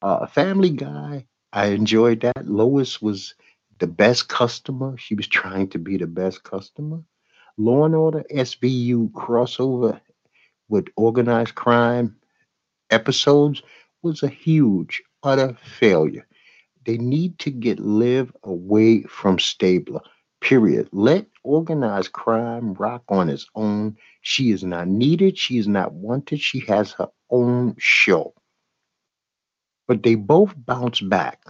Uh, 0.00 0.26
Family 0.26 0.70
Guy, 0.70 1.26
I 1.52 1.66
enjoyed 1.66 2.20
that. 2.22 2.46
Lois 2.46 3.02
was 3.02 3.34
the 3.78 3.86
best 3.86 4.28
customer. 4.28 4.96
She 4.96 5.14
was 5.14 5.28
trying 5.28 5.68
to 5.68 5.78
be 5.78 5.98
the 5.98 6.06
best 6.06 6.42
customer. 6.44 7.02
Law 7.58 7.84
and 7.84 7.94
Order 7.94 8.24
SVU 8.30 9.10
crossover 9.12 10.00
with 10.70 10.86
organized 10.96 11.54
crime 11.54 12.16
episodes 12.90 13.62
was 14.02 14.22
a 14.22 14.28
huge, 14.28 15.02
utter 15.22 15.54
failure. 15.62 16.26
They 16.86 16.96
need 16.96 17.38
to 17.40 17.50
get 17.50 17.78
Liv 17.78 18.32
away 18.42 19.02
from 19.02 19.38
Stabler. 19.38 20.00
Period. 20.40 20.88
Let 20.92 21.26
organized 21.42 22.12
crime 22.12 22.72
rock 22.74 23.02
on 23.08 23.28
its 23.28 23.46
own. 23.54 23.98
She 24.22 24.50
is 24.52 24.64
not 24.64 24.88
needed. 24.88 25.36
She 25.36 25.58
is 25.58 25.68
not 25.68 25.92
wanted. 25.92 26.40
She 26.40 26.60
has 26.60 26.92
her 26.92 27.08
own 27.28 27.76
show. 27.78 28.32
But 29.86 30.02
they 30.02 30.14
both 30.14 30.54
bounce 30.56 31.00
back. 31.00 31.42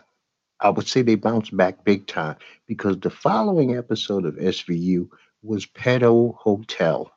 I 0.60 0.70
would 0.70 0.88
say 0.88 1.02
they 1.02 1.14
bounce 1.14 1.50
back 1.50 1.84
big 1.84 2.06
time 2.06 2.36
because 2.66 2.98
the 2.98 3.10
following 3.10 3.76
episode 3.76 4.26
of 4.26 4.34
SVU 4.34 5.08
was 5.42 5.66
Pedo 5.66 6.34
Hotel, 6.34 7.10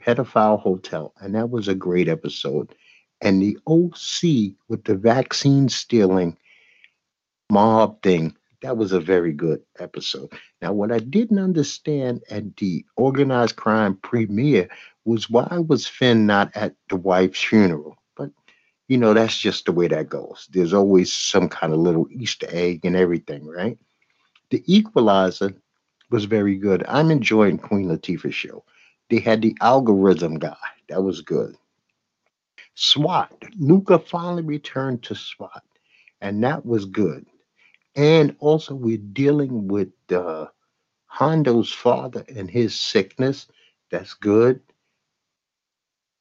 Pedophile 0.00 0.60
Hotel, 0.60 1.12
and 1.20 1.34
that 1.34 1.50
was 1.50 1.68
a 1.68 1.74
great 1.74 2.08
episode 2.08 2.74
and 3.20 3.42
the 3.42 3.58
OC 3.66 4.56
with 4.68 4.84
the 4.84 4.94
vaccine 4.94 5.68
stealing 5.68 6.36
mob 7.50 8.02
thing 8.02 8.34
that 8.62 8.76
was 8.76 8.92
a 8.92 9.00
very 9.00 9.32
good 9.32 9.62
episode. 9.78 10.30
Now, 10.60 10.72
what 10.72 10.92
I 10.92 10.98
didn't 10.98 11.38
understand 11.38 12.22
at 12.30 12.56
the 12.58 12.84
organized 12.96 13.56
crime 13.56 13.96
premiere 13.96 14.68
was 15.04 15.30
why 15.30 15.64
was 15.66 15.86
Finn 15.86 16.26
not 16.26 16.54
at 16.54 16.74
the 16.88 16.96
wife's 16.96 17.42
funeral? 17.42 17.96
But 18.16 18.30
you 18.88 18.98
know, 18.98 19.14
that's 19.14 19.38
just 19.38 19.64
the 19.64 19.72
way 19.72 19.88
that 19.88 20.10
goes. 20.10 20.46
There's 20.52 20.74
always 20.74 21.12
some 21.12 21.48
kind 21.48 21.72
of 21.72 21.78
little 21.78 22.06
Easter 22.10 22.48
egg 22.50 22.84
and 22.84 22.96
everything, 22.96 23.46
right? 23.46 23.78
The 24.50 24.62
Equalizer 24.66 25.54
was 26.10 26.24
very 26.24 26.56
good. 26.56 26.84
I'm 26.86 27.10
enjoying 27.10 27.56
Queen 27.56 27.86
Latifah's 27.88 28.34
show. 28.34 28.64
They 29.10 29.18
had 29.18 29.42
the 29.42 29.56
algorithm 29.60 30.38
guy. 30.38 30.56
That 30.88 31.02
was 31.02 31.20
good. 31.20 31.56
SWAT. 32.74 33.32
Luca 33.58 33.98
finally 33.98 34.42
returned 34.42 35.02
to 35.04 35.14
SWAT, 35.14 35.62
and 36.20 36.42
that 36.44 36.64
was 36.64 36.86
good. 36.86 37.26
And 37.96 38.36
also, 38.38 38.74
we're 38.74 38.98
dealing 38.98 39.68
with 39.68 39.90
uh, 40.12 40.46
Hondo's 41.06 41.72
father 41.72 42.24
and 42.34 42.50
his 42.50 42.74
sickness. 42.74 43.48
That's 43.90 44.14
good. 44.14 44.60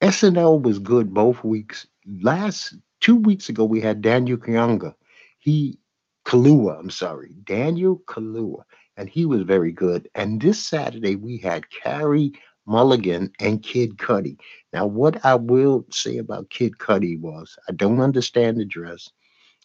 SNL 0.01 0.62
was 0.62 0.79
good 0.79 1.13
both 1.13 1.43
weeks. 1.43 1.86
Last 2.22 2.75
two 3.00 3.17
weeks 3.17 3.50
ago, 3.50 3.65
we 3.65 3.81
had 3.81 4.01
Daniel 4.01 4.38
Kayunga. 4.38 4.96
He 5.38 5.77
Kaluuya, 6.25 6.79
I'm 6.79 6.89
sorry, 6.89 7.36
Daniel 7.43 8.01
Kaluuya, 8.05 8.63
and 8.98 9.10
he 9.10 9.25
was 9.25 9.41
very 9.41 9.72
good. 9.72 10.10
And 10.15 10.41
this 10.41 10.60
Saturday 10.63 11.15
we 11.15 11.38
had 11.38 11.69
Carey 11.72 12.34
Mulligan 12.70 13.32
and 13.40 13.64
Kid 13.64 13.98
Cudi. 13.98 14.38
Now, 14.72 14.86
what 14.86 15.26
I 15.26 15.36
will 15.36 15.86
say 15.92 16.18
about 16.18 16.52
Kid 16.52 16.78
Cudi 16.78 17.20
was 17.20 17.58
I 17.68 17.72
don't 17.72 18.00
understand 18.00 18.58
the 18.58 18.66
dress. 18.66 19.10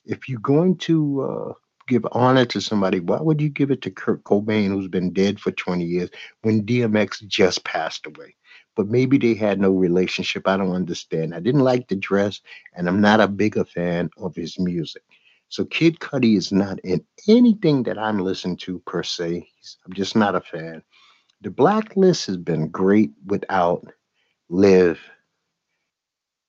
If 0.07 0.29
you're 0.29 0.41
going 0.41 0.79
to 0.79 1.23
uh, 1.23 1.53
give 1.87 2.07
honor 2.13 2.47
to 2.47 2.61
somebody, 2.61 3.01
why 3.01 3.21
would 3.21 3.41
you 3.41 3.51
give 3.51 3.71
it 3.71 3.83
to 3.83 3.91
Kurt 3.91 4.25
Cobain, 4.25 4.69
who's 4.69 4.89
been 4.89 5.13
dead 5.13 5.39
for 5.39 5.53
20 5.53 5.85
years, 5.85 6.11
when 6.43 6.65
DMX 6.65 7.27
just 7.27 7.65
passed 7.65 8.07
away? 8.07 8.35
But 8.75 8.89
maybe 8.89 9.19
they 9.19 9.35
had 9.35 9.61
no 9.61 9.71
relationship. 9.71 10.49
I 10.49 10.57
don't 10.57 10.73
understand. 10.73 11.35
I 11.35 11.41
didn't 11.41 11.61
like 11.61 11.89
the 11.89 11.97
dress, 11.97 12.41
and 12.75 12.89
I'm 12.89 13.01
not 13.01 13.21
a 13.21 13.29
bigger 13.29 13.65
fan 13.65 14.11
of 14.17 14.35
his 14.35 14.59
music. 14.59 15.03
So 15.51 15.65
Kid 15.65 16.01
Cudi 16.01 16.37
is 16.37 16.51
not 16.51 16.81
in 16.81 17.05
anything 17.29 17.85
that 17.85 17.99
I'm 17.99 18.19
listening 18.19 18.57
to 18.59 18.81
per 18.81 19.03
se. 19.03 19.47
I'm 19.87 19.93
just 19.93 20.17
not 20.17 20.35
a 20.35 20.41
fan. 20.41 20.83
The 21.45 21.51
blacklist 21.51 22.27
has 22.29 22.39
been 22.39 22.69
great 22.69 23.11
without 23.27 23.87
live. 24.49 24.99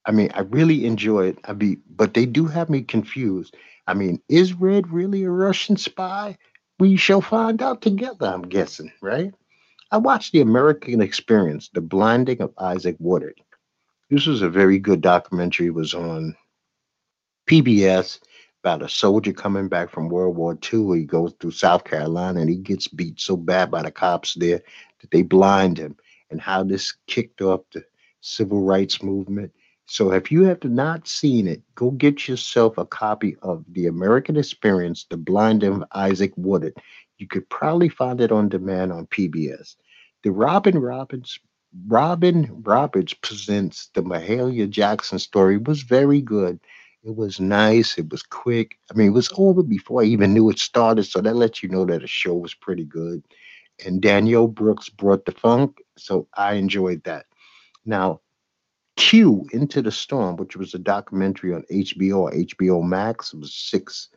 I 0.06 0.12
mean, 0.12 0.32
I 0.34 0.40
really 0.42 0.86
enjoy 0.86 1.28
it. 1.28 1.38
I 1.44 1.52
be, 1.52 1.80
but 1.90 2.14
they 2.14 2.26
do 2.26 2.46
have 2.46 2.70
me 2.70 2.82
confused. 2.82 3.58
I 3.88 3.94
mean, 3.94 4.22
is 4.30 4.54
Red 4.54 4.88
really 4.88 5.26
a 5.26 5.30
Russian 5.30 5.76
spy? 5.76 6.38
We 6.80 6.96
shall 6.96 7.20
find 7.20 7.62
out 7.62 7.82
together, 7.82 8.26
I'm 8.26 8.44
guessing, 8.44 8.90
right? 9.02 9.34
I 9.92 9.98
watched 9.98 10.32
The 10.32 10.40
American 10.40 11.02
Experience, 11.02 11.70
The 11.74 11.82
Blinding 11.82 12.42
of 12.42 12.54
Isaac 12.58 12.96
Woodard. 13.00 13.42
This 14.10 14.26
was 14.26 14.42
a 14.42 14.50
very 14.50 14.80
good 14.80 15.02
documentary. 15.02 15.68
It 15.68 15.74
was 15.74 15.94
on 15.94 16.38
PBS 17.50 18.20
about 18.66 18.82
a 18.82 18.90
soldier 18.90 19.32
coming 19.32 19.68
back 19.68 19.92
from 19.92 20.10
World 20.10 20.36
War 20.36 20.58
II. 20.74 20.98
He 20.98 21.06
goes 21.06 21.36
through 21.40 21.52
South 21.52 21.84
Carolina 21.84 22.40
and 22.42 22.50
he 22.50 22.56
gets 22.56 22.88
beat 22.88 23.22
so 23.22 23.38
bad 23.38 23.70
by 23.70 23.84
the 23.84 23.92
cops 23.92 24.34
there 24.34 24.60
that 25.02 25.12
they 25.12 25.22
blind 25.22 25.78
him, 25.78 25.96
and 26.32 26.42
how 26.42 26.64
this 26.64 26.96
kicked 27.06 27.44
off 27.44 27.62
the 27.74 27.86
civil 28.22 28.62
rights 28.62 29.04
movement. 29.04 29.52
So 29.86 30.12
if 30.14 30.32
you 30.32 30.46
have 30.46 30.64
not 30.64 31.08
seen 31.08 31.48
it, 31.48 31.62
go 31.76 31.92
get 31.92 32.28
yourself 32.28 32.80
a 32.80 32.88
copy 32.88 33.36
of 33.44 33.64
The 33.72 33.86
American 33.86 34.36
Experience, 34.36 35.06
The 35.12 35.18
Blinding 35.18 35.74
of 35.74 35.84
Isaac 35.94 36.34
Woodard. 36.36 36.74
You 37.20 37.28
could 37.28 37.48
probably 37.50 37.90
find 37.90 38.20
it 38.20 38.32
on 38.32 38.50
demand 38.50 38.92
on 38.92 39.06
PBS. 39.06 39.76
The 40.24 40.32
Robin 40.32 40.80
Robbins 40.80 41.38
Robin 41.88 42.64
Roberts 42.64 43.14
presents 43.14 43.90
the 43.94 44.02
Mahalia 44.02 44.68
Jackson 44.68 45.20
story 45.20 45.58
was 45.58 45.84
very 45.84 46.22
good. 46.22 46.60
It 47.06 47.16
was 47.16 47.40
nice. 47.40 48.00
It 48.00 48.10
was 48.10 48.24
quick. 48.24 48.80
I 48.92 48.96
mean, 48.96 49.08
it 49.08 49.12
was 49.12 49.32
over 49.38 49.62
before 49.62 50.02
I 50.02 50.06
even 50.06 50.34
knew 50.34 50.50
it 50.50 50.58
started. 50.58 51.04
So 51.04 51.22
that 51.22 51.36
lets 51.36 51.62
you 51.62 51.70
know 51.70 51.86
that 51.86 52.02
the 52.02 52.08
show 52.08 52.34
was 52.34 52.56
pretty 52.56 52.84
good. 52.84 53.24
And 53.86 54.02
Danielle 54.02 54.48
Brooks 54.48 54.90
brought 54.90 55.26
the 55.26 55.32
funk. 55.32 55.78
So 55.98 56.28
I 56.34 56.54
enjoyed 56.54 57.04
that. 57.04 57.28
Now, 57.86 58.22
Q 58.96 59.46
Into 59.52 59.84
the 59.84 59.92
Storm, 59.92 60.38
which 60.38 60.56
was 60.56 60.74
a 60.74 60.80
documentary 60.80 61.54
on 61.54 61.64
HBO, 61.72 62.34
HBO 62.34 62.84
Max, 62.84 63.34
it 63.34 63.40
was 63.40 63.54
six, 63.54 64.10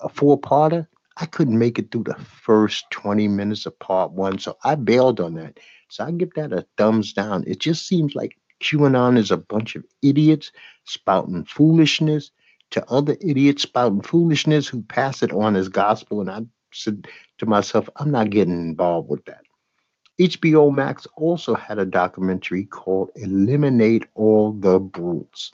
a 0.00 0.08
four 0.08 0.40
parter. 0.40 0.88
I 1.18 1.26
couldn't 1.26 1.58
make 1.58 1.78
it 1.78 1.92
through 1.92 2.04
the 2.04 2.14
first 2.14 2.90
20 2.90 3.28
minutes 3.28 3.66
of 3.66 3.78
part 3.78 4.12
one. 4.12 4.38
So 4.38 4.56
I 4.64 4.74
bailed 4.74 5.20
on 5.20 5.34
that. 5.34 5.60
So 5.90 6.04
I 6.04 6.10
give 6.10 6.32
that 6.34 6.52
a 6.52 6.66
thumbs 6.76 7.12
down. 7.12 7.44
It 7.46 7.60
just 7.60 7.86
seems 7.86 8.16
like 8.16 8.36
QAnon 8.62 9.18
is 9.18 9.30
a 9.30 9.36
bunch 9.36 9.76
of 9.76 9.84
idiots 10.02 10.52
spouting 10.84 11.44
foolishness 11.44 12.30
to 12.70 12.88
other 12.90 13.16
idiots 13.20 13.62
spouting 13.62 14.00
foolishness 14.00 14.66
who 14.66 14.82
pass 14.82 15.22
it 15.22 15.32
on 15.32 15.56
as 15.56 15.68
gospel. 15.68 16.20
And 16.20 16.30
I 16.30 16.40
said 16.72 17.06
to 17.38 17.46
myself, 17.46 17.88
I'm 17.96 18.10
not 18.10 18.30
getting 18.30 18.54
involved 18.54 19.10
with 19.10 19.24
that. 19.26 19.42
HBO 20.20 20.74
Max 20.74 21.06
also 21.16 21.54
had 21.54 21.78
a 21.78 21.84
documentary 21.84 22.64
called 22.64 23.10
Eliminate 23.16 24.06
All 24.14 24.52
the 24.52 24.78
Brutes. 24.78 25.52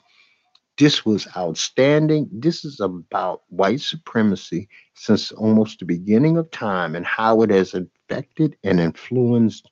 This 0.77 1.05
was 1.05 1.27
outstanding. 1.35 2.29
This 2.31 2.63
is 2.63 2.79
about 2.79 3.41
white 3.49 3.81
supremacy 3.81 4.69
since 4.93 5.31
almost 5.33 5.79
the 5.79 5.85
beginning 5.85 6.37
of 6.37 6.51
time 6.51 6.95
and 6.95 7.05
how 7.05 7.41
it 7.41 7.49
has 7.49 7.73
affected 7.73 8.55
and 8.63 8.79
influenced 8.79 9.69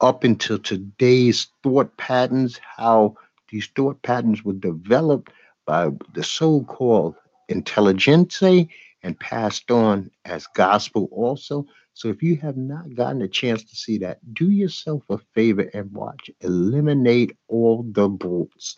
up 0.00 0.24
until 0.24 0.58
today's 0.58 1.48
thought 1.62 1.96
patterns, 1.96 2.60
how 2.76 3.16
these 3.50 3.68
thought 3.74 4.00
patterns 4.02 4.44
were 4.44 4.52
developed 4.52 5.32
by 5.66 5.90
the 6.14 6.22
so 6.22 6.62
called 6.64 7.14
intelligentsia 7.48 8.66
and 9.02 9.18
passed 9.20 9.70
on 9.70 10.10
as 10.24 10.46
gospel 10.54 11.08
also. 11.12 11.66
So 11.94 12.08
if 12.08 12.22
you 12.22 12.36
have 12.36 12.56
not 12.56 12.94
gotten 12.94 13.22
a 13.22 13.28
chance 13.28 13.64
to 13.64 13.76
see 13.76 13.98
that, 13.98 14.18
do 14.34 14.50
yourself 14.50 15.02
a 15.08 15.18
favor 15.34 15.70
and 15.72 15.90
watch 15.92 16.30
Eliminate 16.40 17.36
All 17.48 17.84
the 17.84 18.08
Brutes. 18.08 18.76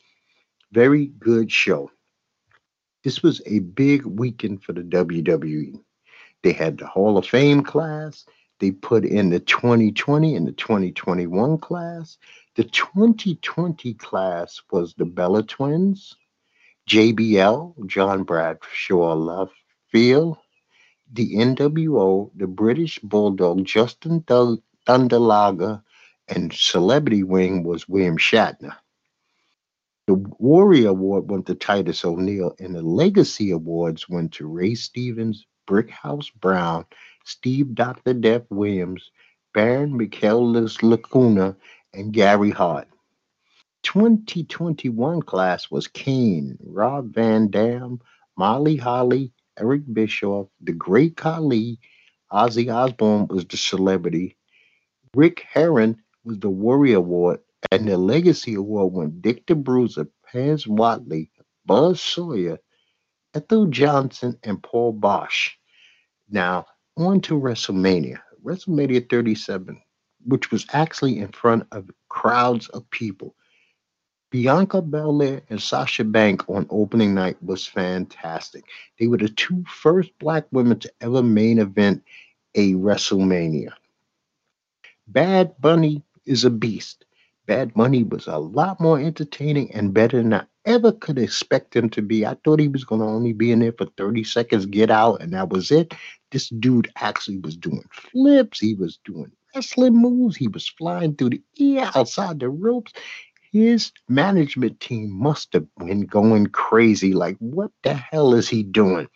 Very 0.72 1.06
good 1.18 1.50
show. 1.50 1.90
This 3.02 3.22
was 3.22 3.40
a 3.46 3.60
big 3.60 4.04
weekend 4.04 4.62
for 4.62 4.72
the 4.72 4.82
WWE. 4.82 5.80
They 6.42 6.52
had 6.52 6.78
the 6.78 6.86
Hall 6.86 7.18
of 7.18 7.26
Fame 7.26 7.62
class. 7.62 8.24
They 8.60 8.72
put 8.72 9.04
in 9.04 9.30
the 9.30 9.40
2020 9.40 10.34
and 10.34 10.46
the 10.46 10.52
2021 10.52 11.58
class. 11.58 12.18
The 12.56 12.64
2020 12.64 13.94
class 13.94 14.60
was 14.72 14.94
the 14.94 15.04
Bella 15.04 15.44
Twins, 15.44 16.16
JBL, 16.88 17.86
John 17.86 18.24
Bradshaw 18.24 19.12
Love 19.12 19.50
Field, 19.92 20.38
the 21.12 21.34
NWO, 21.36 22.30
the 22.36 22.46
British 22.46 22.98
Bulldog, 22.98 23.64
Jushin 23.64 24.26
Thunder 24.86 25.18
Liger, 25.18 25.82
and 26.26 26.52
Celebrity 26.52 27.22
Wing 27.22 27.62
was 27.62 27.88
William 27.88 28.18
Shatner. 28.18 28.76
The 30.06 30.14
Warrior 30.14 30.88
Award 30.88 31.30
went 31.30 31.46
to 31.46 31.54
Titus 31.54 32.04
O'Neil, 32.04 32.54
and 32.58 32.74
the 32.74 32.82
Legacy 32.82 33.50
Awards 33.50 34.08
went 34.08 34.32
to 34.32 34.46
Ray 34.46 34.74
Stevens, 34.74 35.46
Brickhouse 35.66 36.32
Brown, 36.40 36.86
Steve 37.28 37.74
Dr. 37.74 38.14
Death 38.14 38.46
Williams, 38.48 39.10
Baron 39.52 39.98
Michaelis 39.98 40.82
Lacuna, 40.82 41.56
and 41.92 42.10
Gary 42.10 42.50
Hart. 42.50 42.88
2021 43.82 45.20
class 45.22 45.70
was 45.70 45.88
Kane, 45.88 46.56
Rob 46.64 47.14
Van 47.14 47.50
Dam, 47.50 48.00
Molly 48.38 48.76
Holly, 48.76 49.32
Eric 49.58 49.82
Bischoff, 49.92 50.48
The 50.62 50.72
Great 50.72 51.18
Khali, 51.18 51.78
Ozzy 52.32 52.74
Osbourne 52.74 53.26
was 53.28 53.44
the 53.44 53.58
celebrity, 53.58 54.38
Rick 55.14 55.44
Heron 55.50 56.00
was 56.24 56.38
the 56.38 56.48
Warrior 56.48 56.96
Award, 56.96 57.40
and 57.70 57.86
the 57.86 57.98
Legacy 57.98 58.54
Award 58.54 58.94
went 58.94 59.20
Dick 59.20 59.46
the 59.46 59.54
Bruiser, 59.54 60.08
Pez 60.32 60.66
Whatley, 60.66 61.28
Buzz 61.66 62.00
Sawyer, 62.00 62.58
Ethel 63.34 63.66
Johnson, 63.66 64.38
and 64.42 64.62
Paul 64.62 64.94
Boesch. 64.94 65.50
Now, 66.30 66.66
on 66.98 67.20
to 67.22 67.40
WrestleMania. 67.40 68.18
WrestleMania 68.44 69.08
37, 69.08 69.80
which 70.26 70.50
was 70.50 70.66
actually 70.72 71.18
in 71.18 71.28
front 71.28 71.66
of 71.72 71.90
crowds 72.08 72.68
of 72.70 72.88
people. 72.90 73.34
Bianca 74.30 74.82
Belair 74.82 75.40
and 75.48 75.62
Sasha 75.62 76.04
Bank 76.04 76.48
on 76.50 76.66
opening 76.68 77.14
night 77.14 77.42
was 77.42 77.66
fantastic. 77.66 78.64
They 78.98 79.06
were 79.06 79.16
the 79.16 79.28
two 79.28 79.64
first 79.66 80.10
black 80.18 80.44
women 80.50 80.78
to 80.80 80.92
ever 81.00 81.22
main 81.22 81.58
event 81.58 82.02
a 82.54 82.74
WrestleMania. 82.74 83.70
Bad 85.06 85.54
Bunny 85.60 86.02
is 86.26 86.44
a 86.44 86.50
beast. 86.50 87.06
Bad 87.46 87.72
Bunny 87.72 88.02
was 88.02 88.26
a 88.26 88.36
lot 88.36 88.78
more 88.78 89.00
entertaining 89.00 89.72
and 89.72 89.94
better 89.94 90.18
than 90.18 90.34
I 90.34 90.44
ever 90.66 90.92
could 90.92 91.18
expect 91.18 91.74
him 91.74 91.88
to 91.90 92.02
be. 92.02 92.26
I 92.26 92.36
thought 92.44 92.60
he 92.60 92.68
was 92.68 92.84
going 92.84 93.00
to 93.00 93.06
only 93.06 93.32
be 93.32 93.50
in 93.50 93.60
there 93.60 93.72
for 93.72 93.86
30 93.96 94.22
seconds, 94.24 94.66
get 94.66 94.90
out, 94.90 95.22
and 95.22 95.32
that 95.32 95.48
was 95.48 95.70
it. 95.70 95.94
This 96.30 96.48
dude 96.48 96.90
actually 96.96 97.38
was 97.38 97.56
doing 97.56 97.84
flips. 97.92 98.60
He 98.60 98.74
was 98.74 98.98
doing 99.04 99.32
wrestling 99.54 99.96
moves. 99.96 100.36
He 100.36 100.48
was 100.48 100.68
flying 100.68 101.14
through 101.14 101.30
the 101.30 101.42
air 101.60 101.90
outside 101.94 102.40
the 102.40 102.48
ropes. 102.48 102.92
His 103.52 103.92
management 104.08 104.80
team 104.80 105.10
must 105.10 105.52
have 105.54 105.66
been 105.78 106.02
going 106.02 106.48
crazy. 106.48 107.14
Like, 107.14 107.36
what 107.38 107.70
the 107.82 107.94
hell 107.94 108.34
is 108.34 108.48
he 108.48 108.62
doing? 108.62 109.08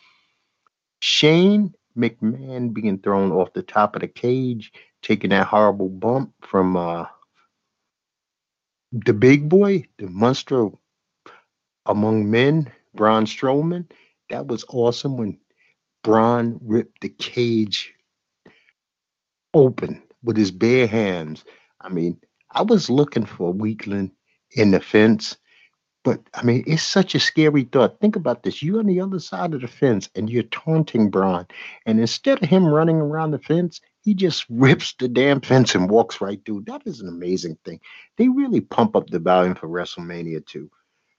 Shane 1.00 1.74
McMahon 1.96 2.72
being 2.72 2.98
thrown 2.98 3.32
off 3.32 3.52
the 3.52 3.62
top 3.62 3.94
of 3.96 4.00
the 4.02 4.08
cage, 4.08 4.72
taking 5.02 5.30
that 5.30 5.46
horrible 5.46 5.88
bump 5.88 6.32
from 6.42 6.76
uh, 6.76 7.06
the 8.92 9.12
big 9.12 9.48
boy, 9.48 9.84
the 9.98 10.08
monster 10.08 10.68
among 11.86 12.30
men, 12.30 12.70
Braun 12.94 13.26
Strowman. 13.26 13.90
That 14.30 14.46
was 14.46 14.64
awesome 14.68 15.16
when 15.16 15.38
Braun 16.02 16.58
ripped 16.62 17.00
the 17.00 17.08
cage 17.08 17.94
open 19.54 20.02
with 20.22 20.36
his 20.36 20.50
bare 20.50 20.86
hands. 20.86 21.44
I 21.80 21.88
mean, 21.88 22.18
I 22.50 22.62
was 22.62 22.90
looking 22.90 23.26
for 23.26 23.48
a 23.48 23.52
weakling 23.52 24.12
in 24.52 24.72
the 24.72 24.80
fence, 24.80 25.36
but 26.04 26.20
I 26.34 26.42
mean, 26.42 26.64
it's 26.66 26.82
such 26.82 27.14
a 27.14 27.20
scary 27.20 27.64
thought. 27.64 28.00
Think 28.00 28.16
about 28.16 28.42
this. 28.42 28.62
You're 28.62 28.80
on 28.80 28.86
the 28.86 29.00
other 29.00 29.20
side 29.20 29.54
of 29.54 29.60
the 29.60 29.68
fence 29.68 30.10
and 30.14 30.28
you're 30.28 30.42
taunting 30.44 31.10
Braun. 31.10 31.46
And 31.86 32.00
instead 32.00 32.42
of 32.42 32.48
him 32.48 32.66
running 32.66 32.96
around 32.96 33.30
the 33.30 33.38
fence, 33.38 33.80
he 34.02 34.14
just 34.14 34.44
rips 34.50 34.94
the 34.98 35.08
damn 35.08 35.40
fence 35.40 35.74
and 35.74 35.88
walks 35.88 36.20
right 36.20 36.40
through. 36.44 36.64
That 36.66 36.82
is 36.86 37.00
an 37.00 37.08
amazing 37.08 37.56
thing. 37.64 37.80
They 38.16 38.28
really 38.28 38.60
pump 38.60 38.96
up 38.96 39.10
the 39.10 39.20
volume 39.20 39.54
for 39.54 39.68
WrestleMania 39.68 40.44
too. 40.46 40.70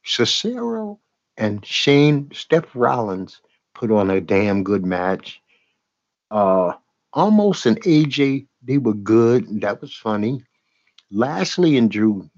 Cesaro 0.05 0.99
and 1.37 1.65
Shane, 1.65 2.29
Seth 2.33 2.75
Rollins 2.75 3.39
put 3.73 3.91
on 3.91 4.09
a 4.09 4.21
damn 4.21 4.63
good 4.63 4.85
match. 4.85 5.41
Uh, 6.31 6.73
Omos 7.15 7.65
and 7.65 7.81
AJ, 7.83 8.47
they 8.63 8.77
were 8.77 8.93
good. 8.93 9.61
That 9.61 9.81
was 9.81 9.95
funny. 9.95 10.43
Lashley 11.11 11.77
and 11.77 11.91
Drew 11.91 12.29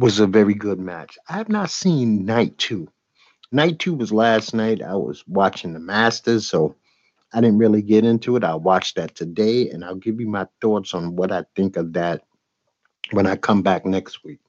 was 0.00 0.18
a 0.18 0.26
very 0.26 0.54
good 0.54 0.78
match. 0.78 1.16
I 1.28 1.34
have 1.34 1.48
not 1.48 1.70
seen 1.70 2.24
night 2.24 2.56
two. 2.58 2.88
Night 3.52 3.78
two 3.78 3.94
was 3.94 4.12
last 4.12 4.54
night. 4.54 4.82
I 4.82 4.94
was 4.94 5.24
watching 5.26 5.72
the 5.72 5.80
Masters, 5.80 6.46
so 6.46 6.74
I 7.32 7.40
didn't 7.40 7.58
really 7.58 7.82
get 7.82 8.04
into 8.04 8.36
it. 8.36 8.44
I'll 8.44 8.60
watch 8.60 8.94
that 8.94 9.14
today 9.14 9.70
and 9.70 9.84
I'll 9.84 9.94
give 9.94 10.20
you 10.20 10.28
my 10.28 10.46
thoughts 10.60 10.94
on 10.94 11.16
what 11.16 11.30
I 11.30 11.44
think 11.54 11.76
of 11.76 11.92
that 11.92 12.22
when 13.12 13.26
I 13.26 13.36
come 13.36 13.62
back 13.62 13.84
next 13.84 14.24
week. 14.24 14.40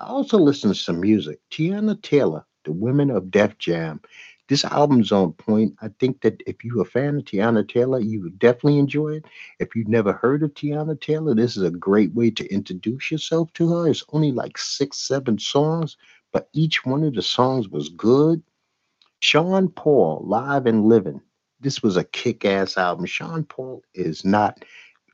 I 0.00 0.06
also 0.06 0.38
listened 0.38 0.74
to 0.74 0.80
some 0.80 1.00
music. 1.00 1.40
Teyana 1.50 2.00
Taylor, 2.02 2.44
the 2.64 2.72
Women 2.72 3.10
of 3.10 3.30
Def 3.30 3.58
Jam. 3.58 4.00
This 4.50 4.66
album's 4.66 5.12
on 5.12 5.32
point. 5.32 5.74
I 5.80 5.88
think 5.98 6.20
that 6.20 6.42
if 6.46 6.62
you're 6.62 6.82
a 6.82 6.84
fan 6.84 7.16
of 7.16 7.24
Teyana 7.24 7.66
Taylor, 7.66 8.00
you 8.00 8.20
would 8.22 8.38
definitely 8.38 8.78
enjoy 8.78 9.14
it. 9.14 9.24
If 9.60 9.74
you've 9.74 9.88
never 9.88 10.12
heard 10.12 10.42
of 10.42 10.52
Teyana 10.52 11.00
Taylor, 11.00 11.34
this 11.34 11.56
is 11.56 11.62
a 11.62 11.70
great 11.70 12.12
way 12.14 12.30
to 12.32 12.52
introduce 12.52 13.10
yourself 13.10 13.50
to 13.54 13.72
her. 13.72 13.88
It's 13.88 14.04
only 14.12 14.32
like 14.32 14.58
six, 14.58 14.98
seven 14.98 15.38
songs, 15.38 15.96
but 16.32 16.50
each 16.52 16.84
one 16.84 17.04
of 17.04 17.14
the 17.14 17.22
songs 17.22 17.70
was 17.70 17.88
good. 17.88 18.42
Sean 19.20 19.68
Paul, 19.68 20.22
Live 20.26 20.66
and 20.66 20.84
Living 20.84 21.22
this 21.60 21.82
was 21.82 21.96
a 21.96 22.04
kick-ass 22.04 22.78
album. 22.78 23.06
Sean 23.06 23.44
Paul 23.44 23.82
is 23.94 24.24
not 24.24 24.64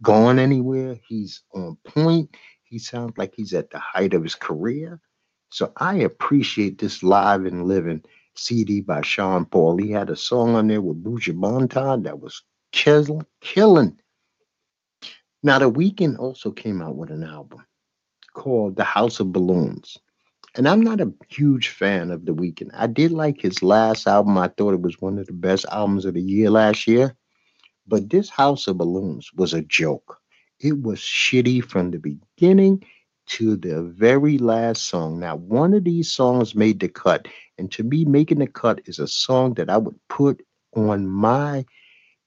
going 0.02 0.38
anywhere. 0.38 0.98
He's 1.06 1.42
on 1.54 1.76
point. 1.84 2.36
He 2.62 2.78
sounds 2.78 3.18
like 3.18 3.34
he's 3.34 3.52
at 3.52 3.70
the 3.70 3.78
height 3.78 4.14
of 4.14 4.22
his 4.22 4.34
career. 4.34 5.00
So 5.50 5.72
I 5.76 5.96
appreciate 5.96 6.78
this 6.78 7.02
live 7.02 7.46
and 7.46 7.66
living 7.66 8.02
CD 8.38 8.80
by 8.80 9.02
Sean 9.02 9.44
Paul. 9.44 9.76
He 9.76 9.90
had 9.90 10.10
a 10.10 10.16
song 10.16 10.54
on 10.54 10.68
there 10.68 10.82
with 10.82 11.02
Buju 11.02 11.38
Banton 11.38 12.04
that 12.04 12.20
was 12.20 12.42
kill- 12.72 13.26
killing. 13.40 13.98
Now 15.42 15.58
the 15.58 15.70
Weeknd 15.70 16.18
also 16.18 16.50
came 16.50 16.82
out 16.82 16.96
with 16.96 17.10
an 17.10 17.24
album 17.24 17.64
called 18.32 18.76
The 18.76 18.84
House 18.84 19.20
of 19.20 19.32
Balloons 19.32 19.98
and 20.56 20.66
I'm 20.66 20.80
not 20.80 21.02
a 21.02 21.12
huge 21.28 21.68
fan 21.68 22.10
of 22.10 22.24
The 22.24 22.34
Weeknd. 22.34 22.70
I 22.72 22.86
did 22.86 23.12
like 23.12 23.40
his 23.40 23.62
last 23.62 24.06
album. 24.06 24.38
I 24.38 24.48
thought 24.48 24.72
it 24.72 24.80
was 24.80 25.00
one 25.00 25.18
of 25.18 25.26
the 25.26 25.34
best 25.34 25.66
albums 25.70 26.06
of 26.06 26.14
the 26.14 26.22
year 26.22 26.48
last 26.48 26.86
year. 26.86 27.14
But 27.86 28.08
this 28.08 28.30
House 28.30 28.66
of 28.66 28.78
Balloons 28.78 29.30
was 29.34 29.52
a 29.52 29.62
joke. 29.62 30.18
It 30.58 30.80
was 30.82 30.98
shitty 30.98 31.62
from 31.62 31.90
the 31.90 31.98
beginning 31.98 32.82
to 33.26 33.56
the 33.56 33.82
very 33.82 34.38
last 34.38 34.84
song. 34.84 35.20
Now, 35.20 35.36
one 35.36 35.74
of 35.74 35.84
these 35.84 36.10
songs 36.10 36.54
made 36.54 36.80
the 36.80 36.88
cut. 36.88 37.28
And 37.58 37.70
to 37.72 37.82
me, 37.82 38.04
making 38.04 38.38
the 38.38 38.46
cut 38.46 38.80
is 38.86 38.98
a 38.98 39.08
song 39.08 39.54
that 39.54 39.70
I 39.70 39.78
would 39.78 39.98
put 40.08 40.44
on 40.74 41.08
my 41.08 41.64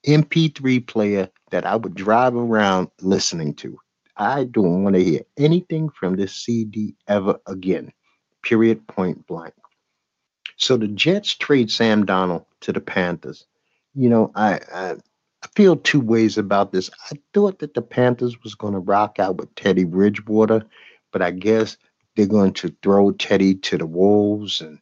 MP3 0.05 0.85
player 0.87 1.29
that 1.51 1.65
I 1.65 1.75
would 1.75 1.95
drive 1.95 2.35
around 2.35 2.89
listening 3.01 3.53
to. 3.55 3.77
I 4.17 4.45
don't 4.45 4.83
want 4.83 4.95
to 4.95 5.03
hear 5.03 5.21
anything 5.37 5.89
from 5.89 6.15
this 6.15 6.33
CD 6.33 6.95
ever 7.07 7.39
again 7.45 7.91
period, 8.41 8.85
point 8.87 9.25
blank. 9.27 9.53
So 10.57 10.77
the 10.77 10.87
Jets 10.87 11.35
trade 11.35 11.71
Sam 11.71 12.05
Darnold 12.05 12.45
to 12.61 12.73
the 12.73 12.81
Panthers. 12.81 13.45
You 13.95 14.09
know, 14.09 14.31
I, 14.35 14.59
I 14.73 14.95
I 15.41 15.47
feel 15.55 15.77
two 15.77 16.01
ways 16.01 16.37
about 16.37 16.73
this. 16.73 16.89
I 17.11 17.17
thought 17.33 17.59
that 17.59 17.73
the 17.73 17.81
Panthers 17.81 18.43
was 18.43 18.55
going 18.55 18.73
to 18.73 18.79
rock 18.79 19.19
out 19.19 19.37
with 19.37 19.53
Teddy 19.55 19.85
Bridgewater, 19.85 20.65
but 21.13 21.21
I 21.21 21.31
guess 21.31 21.77
they're 22.15 22.25
going 22.25 22.53
to 22.55 22.75
throw 22.83 23.11
Teddy 23.11 23.55
to 23.55 23.77
the 23.77 23.85
wolves. 23.85 24.59
And 24.59 24.79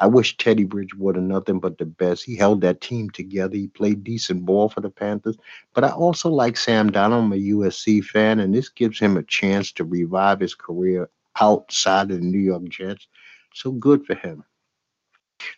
I 0.00 0.06
wish 0.06 0.36
Teddy 0.36 0.64
Bridgewater 0.64 1.20
nothing 1.20 1.58
but 1.58 1.78
the 1.78 1.86
best. 1.86 2.24
He 2.24 2.36
held 2.36 2.60
that 2.60 2.80
team 2.80 3.10
together. 3.10 3.56
He 3.56 3.66
played 3.66 4.04
decent 4.04 4.44
ball 4.44 4.68
for 4.68 4.80
the 4.80 4.90
Panthers. 4.90 5.36
But 5.74 5.84
I 5.84 5.90
also 5.90 6.28
like 6.30 6.56
Sam 6.56 6.90
Darnold. 6.90 7.24
I'm 7.24 7.32
a 7.32 7.36
USC 7.36 8.04
fan, 8.04 8.38
and 8.40 8.54
this 8.54 8.68
gives 8.68 8.98
him 8.98 9.16
a 9.16 9.22
chance 9.24 9.72
to 9.72 9.84
revive 9.84 10.40
his 10.40 10.54
career 10.54 11.10
outside 11.40 12.10
of 12.10 12.20
the 12.20 12.26
New 12.26 12.38
York 12.38 12.68
Jets. 12.68 13.08
So 13.54 13.72
good 13.72 14.06
for 14.06 14.14
him. 14.14 14.44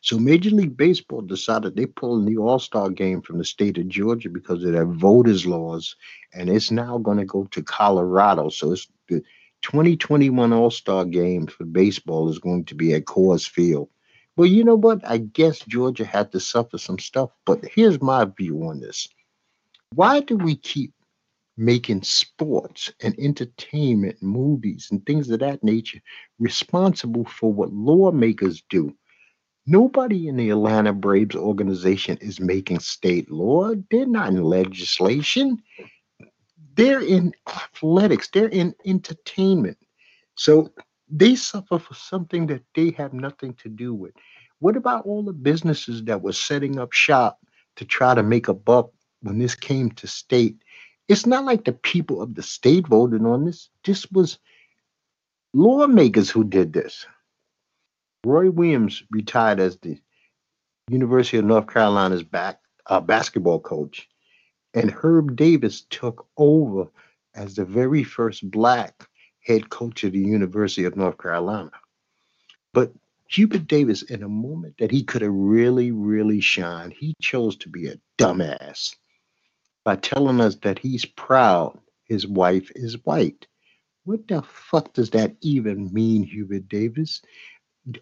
So 0.03 0.19
Major 0.19 0.51
League 0.51 0.77
Baseball 0.77 1.23
decided 1.23 1.75
they 1.75 1.87
pulled 1.87 2.27
the 2.27 2.37
All 2.37 2.59
Star 2.59 2.91
game 2.91 3.23
from 3.23 3.39
the 3.39 3.45
state 3.45 3.79
of 3.79 3.89
Georgia 3.89 4.29
because 4.29 4.63
of 4.65 4.73
their 4.73 4.87
voters 4.87 5.47
laws, 5.47 5.97
and 6.35 6.49
it's 6.49 6.71
now 6.71 6.99
going 6.99 7.19
to 7.19 7.25
go 7.25 7.45
to 7.45 7.63
Colorado. 7.63 8.49
So 8.51 8.73
it's 8.73 8.89
the 9.09 9.23
2021 9.63 10.53
All 10.53 10.71
Star 10.71 11.05
game 11.05 11.47
for 11.47 11.65
baseball 11.65 12.29
is 12.29 12.39
going 12.39 12.65
to 12.67 12.75
be 12.75 12.95
at 12.95 13.05
Coors 13.05 13.49
Field. 13.49 13.89
Well, 14.37 14.49
you 14.49 14.65
know 14.65 14.77
what? 14.77 15.01
I 15.07 15.19
guess 15.19 15.61
Georgia 15.61 16.05
had 16.05 16.33
to 16.33 16.41
suffer 16.41 16.79
some 16.79 16.99
stuff, 16.99 17.31
but 17.45 17.65
here's 17.65 18.01
my 18.01 18.25
view 18.25 18.63
on 18.65 18.81
this. 18.81 19.09
Why 19.95 20.21
do 20.21 20.37
we 20.37 20.57
keep 20.57 20.93
making 21.61 22.03
sports 22.03 22.91
and 23.03 23.15
entertainment, 23.19 24.17
movies, 24.23 24.89
and 24.91 25.05
things 25.05 25.29
of 25.31 25.41
that 25.41 25.63
nature 25.63 26.01
responsible 26.39 27.25
for 27.27 27.53
what 27.53 27.71
lawmakers 27.71 28.63
do. 28.71 28.95
Nobody 29.67 30.27
in 30.27 30.37
the 30.37 30.51
Atlanta 30.51 30.95
Braves 30.95 31.37
organization 31.37 32.17
is 32.23 32.41
making 32.41 32.81
state 32.81 33.31
law. 33.31 33.73
They're 33.91 34.07
not 34.07 34.29
in 34.29 34.43
legislation. 34.43 35.63
They're 36.77 37.03
in 37.03 37.35
athletics. 37.47 38.29
They're 38.33 38.49
in 38.49 38.75
entertainment. 38.87 39.77
So 40.37 40.73
they 41.11 41.35
suffer 41.35 41.79
for 41.79 41.95
something 41.95 42.47
that 42.47 42.63
they 42.75 42.91
have 42.93 43.13
nothing 43.13 43.55
to 43.55 43.69
do 43.69 43.95
with. 43.95 44.13
What 44.59 44.77
about 44.77 45.07
all 45.07 45.23
the 45.23 45.33
businesses 45.33 46.05
that 46.05 46.23
were 46.23 46.33
setting 46.33 46.79
up 46.79 46.93
shop 46.93 47.39
to 47.77 47.85
try 47.85 48.15
to 48.15 48.23
make 48.23 48.49
a 48.49 48.55
buck 48.55 48.91
when 49.23 49.39
this 49.39 49.55
came 49.55 49.91
to 49.93 50.07
state 50.07 50.57
it's 51.11 51.27
not 51.27 51.45
like 51.45 51.65
the 51.65 51.73
people 51.73 52.23
of 52.23 52.37
the 52.37 52.43
state 52.43 52.87
voted 52.87 53.27
on 53.27 53.45
this. 53.45 53.69
This 53.85 54.09
was 54.13 54.39
lawmakers 55.53 56.31
who 56.31 56.45
did 56.45 56.73
this. 56.73 57.05
Roy 58.25 58.49
Williams 58.49 59.03
retired 59.11 59.59
as 59.59 59.77
the 59.79 59.99
University 60.89 61.39
of 61.39 61.47
North 61.47 61.67
Carolina's 61.67 62.23
back 62.23 62.61
uh, 62.87 63.01
basketball 63.01 63.59
coach, 63.59 64.09
and 64.73 64.89
Herb 64.89 65.35
Davis 65.35 65.85
took 65.91 66.29
over 66.37 66.87
as 67.35 67.57
the 67.57 67.65
very 67.65 68.05
first 68.05 68.49
black 68.49 69.09
head 69.51 69.69
coach 69.69 70.05
of 70.05 70.13
the 70.13 70.21
University 70.21 70.85
of 70.85 70.97
North 70.97 71.19
Carolina. 71.19 71.73
But 72.73 72.93
Hubert 73.29 73.67
Davis, 73.67 74.03
in 74.03 74.23
a 74.23 74.29
moment 74.29 74.77
that 74.79 74.93
he 74.93 75.03
could 75.03 75.23
have 75.23 75.33
really, 75.33 75.91
really 75.91 76.41
shined, 76.41 76.93
he 76.93 77.15
chose 77.21 77.57
to 77.57 77.69
be 77.69 77.89
a 77.89 77.97
dumbass 78.17 78.95
by 79.85 79.97
telling 79.97 80.41
us 80.41 80.57
that 80.57 80.79
he's 80.79 81.05
proud 81.05 81.79
his 82.05 82.27
wife 82.27 82.71
is 82.75 83.05
white. 83.05 83.47
What 84.05 84.27
the 84.27 84.43
fuck 84.43 84.93
does 84.93 85.11
that 85.11 85.37
even 85.41 85.93
mean, 85.93 86.25
Hubert 86.25 86.69
Davis? 86.69 87.23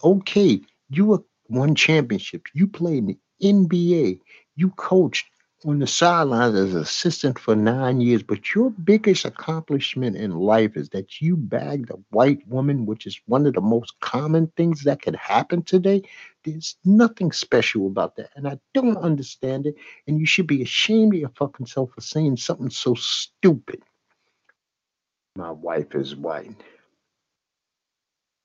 Okay, 0.02 0.60
you 0.88 1.26
won 1.48 1.74
championships. 1.74 2.50
You 2.54 2.68
played 2.68 3.04
in 3.04 3.06
the 3.06 3.18
NBA. 3.42 4.20
You 4.56 4.70
coached 4.70 5.26
on 5.64 5.80
the 5.80 5.86
sidelines 5.86 6.54
as 6.54 6.74
an 6.74 6.82
assistant 6.82 7.38
for 7.38 7.56
nine 7.56 8.00
years, 8.00 8.22
but 8.22 8.54
your 8.54 8.70
biggest 8.70 9.24
accomplishment 9.24 10.16
in 10.16 10.32
life 10.36 10.76
is 10.76 10.90
that 10.90 11.20
you 11.20 11.36
bagged 11.36 11.90
a 11.90 11.98
white 12.10 12.46
woman, 12.46 12.86
which 12.86 13.06
is 13.06 13.20
one 13.26 13.46
of 13.46 13.54
the 13.54 13.60
most 13.60 13.98
common 14.00 14.46
things 14.56 14.84
that 14.84 15.02
could 15.02 15.16
happen 15.16 15.62
today. 15.62 16.02
There's 16.44 16.76
nothing 16.84 17.32
special 17.32 17.88
about 17.88 18.16
that. 18.16 18.30
And 18.36 18.46
I 18.46 18.58
don't 18.72 18.98
understand 18.98 19.66
it. 19.66 19.74
And 20.06 20.20
you 20.20 20.26
should 20.26 20.46
be 20.46 20.62
ashamed 20.62 21.14
of 21.14 21.20
your 21.20 21.30
fucking 21.30 21.66
self 21.66 21.90
for 21.92 22.00
saying 22.00 22.36
something 22.36 22.70
so 22.70 22.94
stupid. 22.94 23.82
My 25.36 25.50
wife 25.50 25.94
is 25.94 26.14
white. 26.14 26.54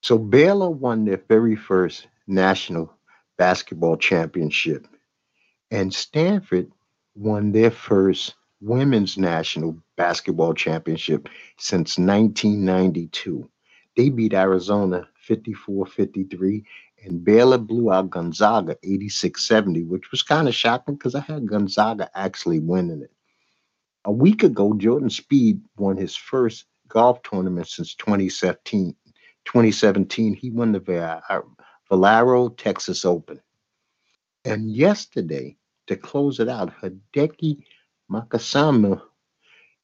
So 0.02 0.18
Baylor 0.18 0.70
won 0.70 1.06
their 1.06 1.22
very 1.30 1.56
first 1.56 2.08
national 2.28 2.94
basketball 3.38 3.98
championship, 3.98 4.88
and 5.72 5.94
Stanford 5.94 6.72
won 7.16 7.52
their 7.52 7.72
first 7.72 8.36
women's 8.62 9.18
national 9.18 9.78
basketball 9.98 10.54
championship 10.54 11.30
since 11.58 11.98
1992. 11.98 13.50
They 13.96 14.10
beat 14.10 14.34
Arizona 14.34 15.08
54 15.16 15.86
53, 15.86 16.64
and 17.06 17.24
Baylor 17.24 17.58
blew 17.58 17.92
out 17.92 18.10
Gonzaga 18.10 18.78
86 18.84 19.46
70, 19.46 19.84
which 19.84 20.12
was 20.12 20.24
kind 20.24 20.48
of 20.48 20.56
shocking 20.56 20.96
because 20.96 21.16
I 21.16 21.20
had 21.20 21.48
Gonzaga 21.48 22.10
actually 22.16 22.60
winning 22.60 23.02
it. 23.02 23.12
A 24.06 24.12
week 24.12 24.44
ago, 24.44 24.74
Jordan 24.74 25.10
Spieth 25.10 25.62
won 25.78 25.98
his 25.98 26.16
first 26.16 26.66
golf 26.88 27.22
tournament 27.24 27.68
since 27.68 27.96
2017. 27.96 28.96
2017 29.46 30.34
he 30.34 30.50
won 30.50 30.72
the 30.72 31.22
uh, 31.30 31.42
Valero 31.90 32.50
Texas 32.50 33.06
Open. 33.06 33.42
And 34.46 34.72
yesterday, 34.72 35.58
to 35.88 35.96
close 35.96 36.40
it 36.40 36.50
out, 36.50 36.74
Hideki 36.82 37.64
Matsuyama, 38.12 39.02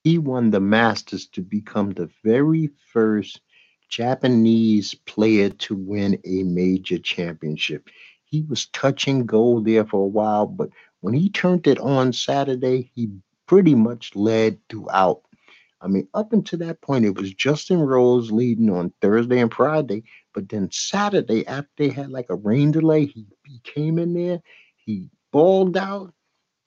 he 0.04 0.18
won 0.18 0.52
the 0.52 0.60
Masters 0.60 1.28
to 1.28 1.42
become 1.42 1.92
the 1.92 2.10
very 2.24 2.70
first 2.92 3.42
Japanese 3.90 4.94
player 4.94 5.50
to 5.50 5.76
win 5.76 6.20
a 6.26 6.44
major 6.44 6.98
championship. 7.00 7.90
He 8.24 8.44
was 8.44 8.68
touching 8.68 9.26
gold 9.26 9.66
there 9.66 9.86
for 9.86 10.04
a 10.04 10.08
while, 10.08 10.46
but 10.46 10.70
when 11.02 11.14
he 11.14 11.30
turned 11.30 11.68
it 11.68 11.80
on 11.80 12.14
Saturday, 12.14 12.92
he 12.94 13.10
pretty 13.48 13.76
much 13.76 14.16
led 14.16 14.60
throughout. 14.70 15.22
I 15.82 15.88
mean, 15.88 16.08
up 16.14 16.34
until 16.34 16.60
that 16.60 16.82
point, 16.82 17.06
it 17.06 17.18
was 17.18 17.34
Justin 17.34 17.80
Rose 17.80 18.32
leading 18.32 18.70
on 18.70 18.94
Thursday 19.02 19.40
and 19.40 19.54
Friday, 19.54 20.04
but 20.34 20.50
then 20.50 20.70
Saturday, 20.72 21.48
after 21.48 21.70
they 21.78 21.90
had 21.90 22.12
like 22.12 22.30
a 22.30 22.36
rain 22.36 22.72
delay, 22.72 23.06
he, 23.06 23.26
he 23.46 23.60
came 23.64 23.98
in 23.98 24.14
there, 24.14 24.42
he 24.76 25.10
balled 25.32 25.78
out. 25.78 26.13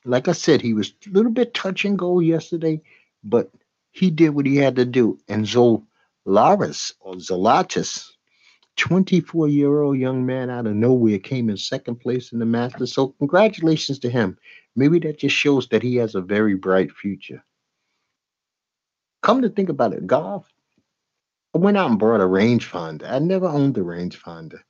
Like 0.04 0.28
I 0.28 0.32
said, 0.32 0.60
he 0.60 0.74
was 0.74 0.92
a 1.06 1.10
little 1.10 1.30
bit 1.30 1.54
touch 1.54 1.84
and 1.84 1.98
go 1.98 2.20
yesterday, 2.20 2.82
but 3.22 3.50
he 3.92 4.10
did 4.10 4.30
what 4.30 4.46
he 4.46 4.56
had 4.56 4.76
to 4.76 4.84
do. 4.84 5.18
And 5.28 5.44
Zol 5.44 5.84
Laris 6.26 6.92
or 7.00 7.14
Zalatis, 7.14 8.10
24 8.76 9.48
year 9.48 9.82
old 9.82 9.98
young 9.98 10.26
man 10.26 10.50
out 10.50 10.66
of 10.66 10.74
nowhere, 10.74 11.18
came 11.18 11.48
in 11.48 11.56
second 11.56 11.96
place 11.96 12.32
in 12.32 12.38
the 12.38 12.46
Masters. 12.46 12.92
So, 12.92 13.08
congratulations 13.18 13.98
to 14.00 14.10
him. 14.10 14.38
Maybe 14.74 14.98
that 15.00 15.18
just 15.18 15.36
shows 15.36 15.68
that 15.68 15.82
he 15.82 15.96
has 15.96 16.14
a 16.14 16.20
very 16.20 16.54
bright 16.54 16.90
future. 16.90 17.44
Come 19.22 19.42
to 19.42 19.48
think 19.50 19.68
about 19.68 19.92
it, 19.92 20.06
golf. 20.06 20.48
I 21.54 21.58
went 21.58 21.76
out 21.76 21.90
and 21.90 21.98
bought 21.98 22.20
a 22.20 22.24
rangefinder. 22.24 23.08
I 23.08 23.18
never 23.18 23.46
owned 23.46 23.76
a 23.76 23.82
rangefinder, 23.82 24.60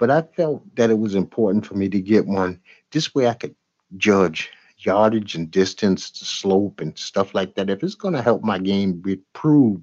but 0.00 0.10
I 0.10 0.22
felt 0.22 0.64
that 0.76 0.90
it 0.90 0.98
was 0.98 1.14
important 1.14 1.66
for 1.66 1.74
me 1.74 1.88
to 1.90 2.00
get 2.00 2.26
one. 2.26 2.58
This 2.90 3.14
way 3.14 3.28
I 3.28 3.34
could 3.34 3.54
judge 3.98 4.50
yardage 4.78 5.34
and 5.34 5.50
distance, 5.50 6.06
slope, 6.14 6.80
and 6.80 6.98
stuff 6.98 7.34
like 7.34 7.54
that. 7.54 7.68
If 7.68 7.82
it's 7.82 7.94
going 7.94 8.14
to 8.14 8.22
help 8.22 8.42
my 8.42 8.58
game 8.58 9.02
improve 9.06 9.82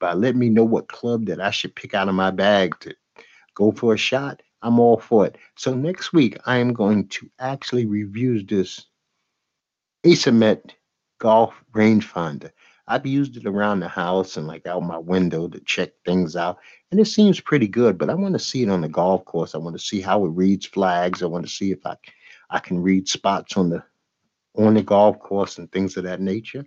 by 0.00 0.14
letting 0.14 0.40
me 0.40 0.48
know 0.48 0.64
what 0.64 0.88
club 0.88 1.26
that 1.26 1.38
I 1.38 1.50
should 1.50 1.76
pick 1.76 1.92
out 1.92 2.08
of 2.08 2.14
my 2.14 2.30
bag 2.30 2.74
to 2.80 2.94
go 3.54 3.72
for 3.72 3.92
a 3.92 3.98
shot, 3.98 4.42
I'm 4.62 4.80
all 4.80 4.98
for 4.98 5.26
it. 5.26 5.36
So 5.56 5.74
next 5.74 6.14
week, 6.14 6.38
I 6.46 6.56
am 6.56 6.72
going 6.72 7.08
to 7.08 7.30
actually 7.38 7.84
review 7.84 8.42
this 8.42 8.86
Acermet 10.02 10.72
golf 11.18 11.62
rangefinder. 11.72 12.52
I've 12.88 13.06
used 13.06 13.36
it 13.36 13.46
around 13.46 13.80
the 13.80 13.88
house 13.88 14.36
and 14.36 14.46
like 14.46 14.66
out 14.66 14.82
my 14.82 14.98
window 14.98 15.48
to 15.48 15.60
check 15.60 15.90
things 16.04 16.34
out, 16.36 16.58
and 16.90 17.00
it 17.00 17.06
seems 17.06 17.40
pretty 17.40 17.68
good. 17.68 17.96
But 17.96 18.10
I 18.10 18.14
want 18.14 18.34
to 18.34 18.38
see 18.38 18.62
it 18.62 18.70
on 18.70 18.80
the 18.80 18.88
golf 18.88 19.24
course. 19.24 19.54
I 19.54 19.58
want 19.58 19.76
to 19.76 19.84
see 19.84 20.00
how 20.00 20.24
it 20.24 20.30
reads 20.30 20.66
flags. 20.66 21.22
I 21.22 21.26
want 21.26 21.46
to 21.46 21.52
see 21.52 21.70
if 21.70 21.84
I 21.86 21.96
I 22.50 22.58
can 22.58 22.82
read 22.82 23.08
spots 23.08 23.56
on 23.56 23.70
the 23.70 23.82
on 24.56 24.74
the 24.74 24.82
golf 24.82 25.18
course 25.20 25.58
and 25.58 25.70
things 25.70 25.96
of 25.96 26.04
that 26.04 26.20
nature. 26.20 26.66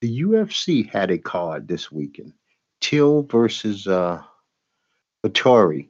The 0.00 0.22
UFC 0.22 0.88
had 0.88 1.10
a 1.10 1.18
card 1.18 1.68
this 1.68 1.90
weekend. 1.90 2.32
Till 2.80 3.22
versus 3.22 3.86
uh 3.86 4.22
Vettori. 5.24 5.88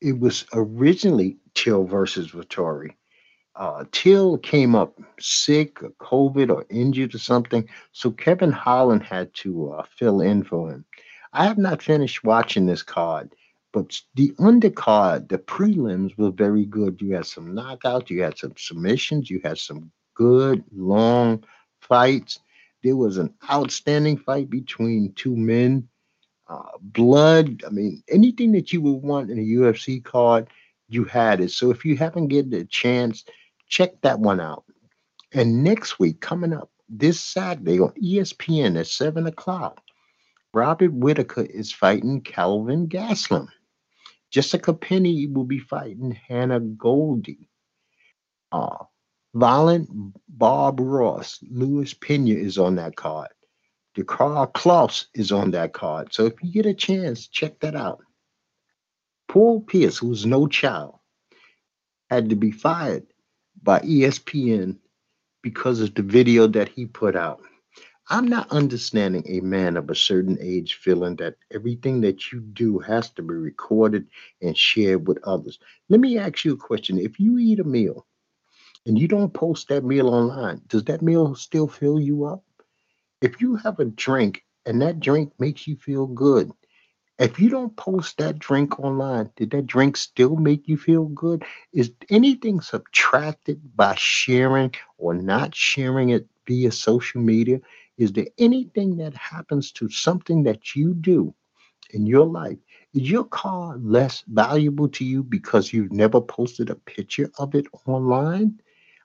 It 0.00 0.18
was 0.18 0.46
originally 0.54 1.38
Till 1.54 1.84
versus 1.84 2.30
Vettori. 2.30 2.94
Uh, 3.56 3.84
Till 3.92 4.38
came 4.38 4.74
up 4.74 4.98
sick 5.18 5.82
or 5.82 5.90
COVID 6.00 6.50
or 6.50 6.64
injured 6.70 7.14
or 7.14 7.18
something, 7.18 7.68
so 7.92 8.10
Kevin 8.10 8.52
Holland 8.52 9.02
had 9.02 9.34
to 9.34 9.72
uh, 9.72 9.84
fill 9.96 10.20
in 10.20 10.44
for 10.44 10.70
him. 10.70 10.84
I 11.32 11.44
have 11.44 11.58
not 11.58 11.82
finished 11.82 12.24
watching 12.24 12.66
this 12.66 12.82
card, 12.82 13.34
but 13.72 14.00
the 14.14 14.32
undercard, 14.38 15.28
the 15.28 15.38
prelims 15.38 16.16
were 16.16 16.30
very 16.30 16.64
good. 16.64 17.00
You 17.00 17.14
had 17.14 17.26
some 17.26 17.54
knockouts, 17.54 18.10
you 18.10 18.22
had 18.22 18.38
some 18.38 18.54
submissions, 18.56 19.30
you 19.30 19.40
had 19.44 19.58
some 19.58 19.90
good 20.14 20.64
long 20.74 21.44
fights. 21.80 22.40
There 22.82 22.96
was 22.96 23.16
an 23.18 23.32
outstanding 23.50 24.16
fight 24.18 24.50
between 24.50 25.12
two 25.14 25.36
men. 25.36 25.88
Uh, 26.48 26.62
blood, 26.80 27.62
I 27.64 27.70
mean, 27.70 28.02
anything 28.08 28.50
that 28.52 28.72
you 28.72 28.80
would 28.80 29.02
want 29.02 29.30
in 29.30 29.38
a 29.38 29.42
UFC 29.42 30.02
card, 30.02 30.48
you 30.88 31.04
had 31.04 31.40
it. 31.40 31.52
So 31.52 31.70
if 31.70 31.84
you 31.84 31.96
haven't 31.96 32.28
get 32.28 32.52
a 32.52 32.64
chance, 32.64 33.24
check 33.70 34.00
that 34.02 34.20
one 34.20 34.40
out. 34.40 34.64
And 35.32 35.64
next 35.64 35.98
week, 35.98 36.20
coming 36.20 36.52
up 36.52 36.70
this 36.88 37.20
Saturday 37.20 37.80
on 37.80 37.92
ESPN 37.92 38.78
at 38.78 38.88
7 38.88 39.26
o'clock, 39.26 39.80
Robert 40.52 40.92
Whittaker 40.92 41.42
is 41.42 41.72
fighting 41.72 42.20
Kelvin 42.20 42.88
Gastelum. 42.88 43.46
Jessica 44.30 44.74
Penne 44.74 45.32
will 45.32 45.44
be 45.44 45.60
fighting 45.60 46.18
Hannah 46.28 46.60
Goldy. 46.60 47.48
Uh, 48.52 48.84
Violent 49.34 49.88
Bob 50.28 50.80
Ross, 50.80 51.38
Luis 51.48 51.94
Pena 51.94 52.34
is 52.34 52.58
on 52.58 52.74
that 52.76 52.96
card. 52.96 53.28
DeCarl 53.96 54.52
Klaus 54.52 55.06
is 55.14 55.30
on 55.30 55.52
that 55.52 55.72
card. 55.72 56.12
So 56.12 56.26
if 56.26 56.34
you 56.42 56.52
get 56.52 56.66
a 56.66 56.74
chance, 56.74 57.28
check 57.28 57.60
that 57.60 57.76
out. 57.76 58.00
Paul 59.28 59.60
Pierce, 59.60 59.98
who's 59.98 60.26
no 60.26 60.48
child, 60.48 60.98
had 62.08 62.30
to 62.30 62.36
be 62.36 62.50
fired 62.50 63.06
by 63.62 63.80
ESPN 63.80 64.76
because 65.42 65.80
of 65.80 65.94
the 65.94 66.02
video 66.02 66.46
that 66.46 66.68
he 66.68 66.86
put 66.86 67.16
out. 67.16 67.40
I'm 68.12 68.26
not 68.26 68.50
understanding 68.50 69.22
a 69.28 69.40
man 69.40 69.76
of 69.76 69.88
a 69.88 69.94
certain 69.94 70.36
age 70.40 70.74
feeling 70.74 71.14
that 71.16 71.36
everything 71.52 72.00
that 72.00 72.32
you 72.32 72.40
do 72.40 72.80
has 72.80 73.10
to 73.10 73.22
be 73.22 73.34
recorded 73.34 74.08
and 74.42 74.56
shared 74.56 75.06
with 75.06 75.18
others. 75.22 75.60
Let 75.88 76.00
me 76.00 76.18
ask 76.18 76.44
you 76.44 76.54
a 76.54 76.56
question. 76.56 76.98
If 76.98 77.20
you 77.20 77.38
eat 77.38 77.60
a 77.60 77.64
meal 77.64 78.06
and 78.84 78.98
you 78.98 79.06
don't 79.06 79.32
post 79.32 79.68
that 79.68 79.84
meal 79.84 80.08
online, 80.08 80.60
does 80.66 80.84
that 80.84 81.02
meal 81.02 81.36
still 81.36 81.68
fill 81.68 82.00
you 82.00 82.24
up? 82.24 82.42
If 83.22 83.40
you 83.40 83.54
have 83.56 83.78
a 83.78 83.84
drink 83.84 84.44
and 84.66 84.82
that 84.82 84.98
drink 84.98 85.32
makes 85.38 85.68
you 85.68 85.76
feel 85.76 86.06
good, 86.08 86.50
if 87.20 87.38
you 87.38 87.50
don't 87.50 87.76
post 87.76 88.18
that 88.18 88.38
drink 88.40 88.80
online, 88.80 89.30
did 89.36 89.50
that 89.52 89.66
drink 89.66 89.96
still 89.96 90.36
make 90.36 90.66
you 90.68 90.76
feel 90.78 91.06
good? 91.06 91.44
Is 91.72 91.92
anything 92.10 92.60
subtracted 92.60 93.76
by 93.76 93.94
sharing 93.96 94.74
or 94.98 95.14
not 95.14 95.54
sharing 95.54 96.10
it 96.10 96.26
via 96.46 96.72
social 96.72 97.20
media? 97.20 97.60
Is 97.98 98.12
there 98.12 98.28
anything 98.38 98.96
that 98.98 99.14
happens 99.14 99.72
to 99.72 99.88
something 99.90 100.44
that 100.44 100.74
you 100.74 100.94
do 100.94 101.34
in 101.92 102.06
your 102.06 102.26
life? 102.26 102.58
Is 102.94 103.10
your 103.10 103.24
car 103.24 103.76
less 103.78 104.24
valuable 104.28 104.88
to 104.90 105.04
you 105.04 105.22
because 105.22 105.72
you've 105.72 105.92
never 105.92 106.20
posted 106.20 106.70
a 106.70 106.76
picture 106.76 107.30
of 107.38 107.54
it 107.54 107.66
online? 107.86 108.60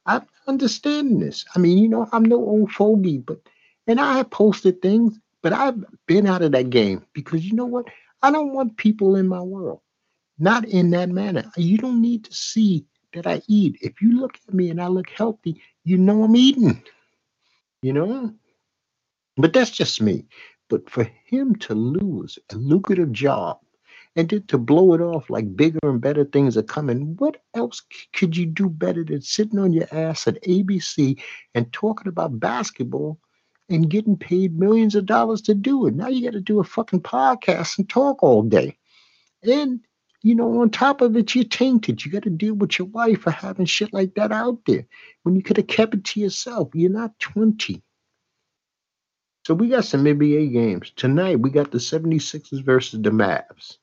I'm 0.06 0.26
understanding 0.48 1.20
this. 1.20 1.46
I 1.56 1.60
mean, 1.60 1.78
you 1.78 1.90
know, 1.90 2.08
I'm 2.12 2.26
no 2.26 2.38
old 2.38 2.72
fogey, 2.72 3.20
but 3.20 3.40
and 3.88 4.00
I 4.00 4.18
have 4.18 4.32
posted 4.32 4.82
things, 4.82 5.20
but 5.42 5.54
I've 5.54 5.84
been 6.08 6.28
out 6.28 6.42
of 6.44 6.52
that 6.54 6.70
game 6.72 7.06
because 7.14 7.46
you 7.46 7.54
know 7.54 7.66
what? 7.66 7.88
I 8.26 8.32
don't 8.32 8.54
want 8.54 8.78
people 8.78 9.18
in 9.18 9.28
my 9.28 9.42
world, 9.42 9.82
not 10.40 10.66
in 10.66 10.90
that 10.90 11.10
manner. 11.10 11.52
You 11.58 11.78
don't 11.78 12.02
need 12.02 12.24
to 12.26 12.34
see 12.34 12.88
that 13.14 13.28
I 13.28 13.44
eat. 13.48 13.78
If 13.82 14.02
you 14.02 14.20
look 14.20 14.40
at 14.48 14.52
me 14.52 14.72
and 14.72 14.82
I 14.82 14.88
look 14.88 15.12
healthy, 15.12 15.62
you 15.84 16.00
know 16.00 16.24
I'm 16.24 16.36
eating, 16.36 16.82
you 17.84 17.94
know? 17.94 18.34
But 19.38 19.54
that's 19.54 19.70
just 19.70 20.02
me. 20.02 20.26
But 20.70 20.90
for 20.90 21.04
him 21.28 21.56
to 21.58 21.76
lose 21.76 22.40
a 22.52 22.56
lucrative 22.56 23.12
job 23.12 23.60
and 24.16 24.28
then 24.28 24.42
to 24.48 24.58
blow 24.58 24.96
it 24.96 25.02
off 25.02 25.30
like 25.30 25.56
bigger 25.56 25.78
and 25.84 26.02
better 26.02 26.26
things 26.26 26.58
are 26.58 26.64
coming. 26.64 27.16
What 27.18 27.44
else 27.54 27.84
could 28.14 28.36
you 28.36 28.48
do 28.48 28.70
better 28.70 29.04
than 29.04 29.22
sitting 29.22 29.60
on 29.60 29.72
your 29.72 29.88
ass 29.92 30.28
at 30.28 30.42
ABC 30.42 31.22
and 31.54 31.72
talking 31.72 32.08
about 32.08 32.40
basketball 32.40 33.20
and 33.70 33.90
getting 33.90 34.18
paid 34.18 34.60
millions 34.60 34.96
of 34.96 35.06
dollars 35.06 35.42
to 35.44 35.54
do 35.54 35.88
it? 35.88 35.96
Now 35.96 36.08
you 36.08 36.24
got 36.24 36.34
to 36.34 36.42
do 36.42 36.60
a 36.60 36.64
fucking 36.64 37.02
podcast 37.02 37.78
and 37.78 37.90
talk 37.90 38.22
all 38.24 38.44
day. 38.44 38.78
And 39.44 39.82
you 40.26 40.34
know, 40.34 40.62
on 40.62 40.72
top 40.72 41.02
of 41.02 41.16
it, 41.16 41.36
you're 41.36 41.44
tainted. 41.44 42.04
You 42.04 42.12
got 42.12 42.24
to 42.24 42.32
deal 42.32 42.56
with 42.56 42.80
your 42.80 42.88
wife 42.88 43.22
for 43.22 43.30
having 43.30 43.68
shit 43.68 43.94
like 43.94 44.16
that 44.16 44.32
out 44.32 44.58
there 44.66 44.88
when 45.22 45.36
you 45.36 45.44
could 45.44 45.58
have 45.58 45.68
kept 45.68 45.94
it 45.94 46.04
to 46.04 46.20
yourself. 46.20 46.70
You're 46.74 46.90
not 46.90 47.20
20. 47.20 47.84
So 49.46 49.54
we 49.54 49.70
got 49.70 49.86
some 49.86 50.04
NBA 50.04 50.52
games. 50.52 50.92
Tonight, 50.96 51.42
we 51.42 51.52
got 51.52 51.70
the 51.70 51.78
76ers 51.78 52.64
versus 52.64 53.04
the 53.04 53.12
Mavs. 53.12 53.78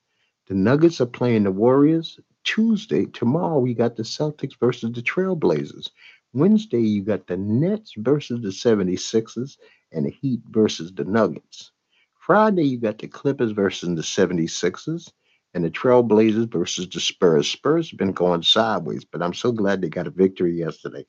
The 0.48 0.54
Nuggets 0.54 1.00
are 1.00 1.06
playing 1.06 1.44
the 1.44 1.52
Warriors. 1.52 2.18
Tuesday, 2.42 3.06
tomorrow, 3.06 3.60
we 3.60 3.72
got 3.72 3.94
the 3.94 4.02
Celtics 4.02 4.58
versus 4.58 4.90
the 4.90 5.00
Trailblazers. 5.00 5.90
Wednesday, 6.32 6.80
you 6.80 7.02
got 7.02 7.26
the 7.26 7.36
Nets 7.36 7.92
versus 7.96 8.40
the 8.40 8.48
76ers 8.48 9.58
and 9.92 10.06
the 10.06 10.10
Heat 10.10 10.40
versus 10.50 10.92
the 10.92 11.04
Nuggets. 11.04 11.72
Friday, 12.18 12.64
you 12.64 12.78
got 12.78 12.98
the 12.98 13.08
Clippers 13.08 13.52
versus 13.52 13.88
the 13.90 14.02
76ers 14.02 15.10
and 15.54 15.64
the 15.64 15.70
Trailblazers 15.70 16.50
versus 16.50 16.88
the 16.88 17.00
Spurs. 17.00 17.50
Spurs 17.50 17.90
have 17.90 17.98
been 17.98 18.12
going 18.12 18.42
sideways, 18.42 19.04
but 19.04 19.22
I'm 19.22 19.34
so 19.34 19.52
glad 19.52 19.82
they 19.82 19.88
got 19.88 20.06
a 20.06 20.10
victory 20.10 20.58
yesterday. 20.58 21.04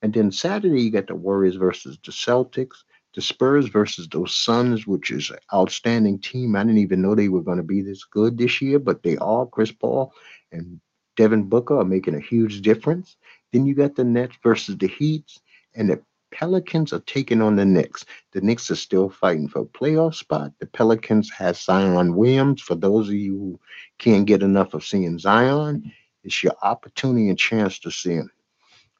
And 0.00 0.14
then 0.14 0.32
Saturday, 0.32 0.82
you 0.82 0.90
got 0.90 1.06
the 1.06 1.14
Warriors 1.14 1.56
versus 1.56 1.98
the 2.04 2.12
Celtics, 2.12 2.84
the 3.14 3.20
Spurs 3.20 3.68
versus 3.68 4.08
those 4.08 4.34
Suns, 4.34 4.86
which 4.86 5.10
is 5.10 5.30
an 5.30 5.38
outstanding 5.52 6.18
team. 6.18 6.56
I 6.56 6.62
didn't 6.62 6.78
even 6.78 7.02
know 7.02 7.14
they 7.14 7.28
were 7.28 7.42
going 7.42 7.58
to 7.58 7.62
be 7.62 7.82
this 7.82 8.04
good 8.04 8.38
this 8.38 8.62
year, 8.62 8.78
but 8.78 9.02
they 9.02 9.16
are. 9.18 9.46
Chris 9.46 9.70
Paul 9.70 10.12
and 10.50 10.80
Devin 11.16 11.44
Booker 11.44 11.78
are 11.78 11.84
making 11.84 12.14
a 12.14 12.20
huge 12.20 12.62
difference. 12.62 13.16
Then 13.52 13.66
you 13.66 13.74
got 13.74 13.96
the 13.96 14.04
Nets 14.04 14.36
versus 14.42 14.76
the 14.78 14.88
Heats, 14.88 15.40
and 15.74 15.90
the 15.90 16.00
Pelicans 16.32 16.92
are 16.92 17.00
taking 17.00 17.42
on 17.42 17.56
the 17.56 17.64
Knicks. 17.64 18.04
The 18.32 18.40
Knicks 18.40 18.70
are 18.70 18.76
still 18.76 19.10
fighting 19.10 19.48
for 19.48 19.60
a 19.60 19.66
playoff 19.66 20.14
spot. 20.14 20.52
The 20.58 20.66
Pelicans 20.66 21.30
has 21.30 21.60
Zion 21.60 22.16
Williams. 22.16 22.62
For 22.62 22.74
those 22.74 23.08
of 23.08 23.14
you 23.14 23.38
who 23.38 23.60
can't 23.98 24.26
get 24.26 24.42
enough 24.42 24.72
of 24.74 24.84
seeing 24.84 25.18
Zion, 25.18 25.92
it's 26.24 26.42
your 26.42 26.54
opportunity 26.62 27.28
and 27.28 27.38
chance 27.38 27.78
to 27.80 27.90
see 27.90 28.14
him. 28.14 28.30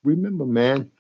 Remember, 0.05 0.45
man, 0.45 0.91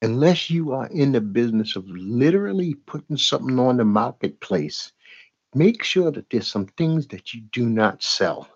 unless 0.00 0.48
you 0.48 0.72
are 0.72 0.86
in 0.86 1.12
the 1.12 1.20
business 1.20 1.76
of 1.76 1.88
literally 1.88 2.74
putting 2.86 3.16
something 3.16 3.58
on 3.58 3.76
the 3.76 3.84
marketplace, 3.84 4.92
make 5.54 5.82
sure 5.82 6.10
that 6.10 6.30
there's 6.30 6.48
some 6.48 6.66
things 6.66 7.06
that 7.08 7.34
you 7.34 7.42
do 7.52 7.68
not 7.68 8.02
sell. 8.02 8.48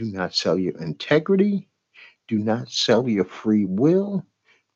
Do 0.00 0.06
not 0.06 0.34
sell 0.34 0.58
your 0.58 0.82
integrity. 0.82 1.68
Do 2.26 2.40
not 2.40 2.72
sell 2.72 3.08
your 3.08 3.26
free 3.26 3.66
will 3.66 4.26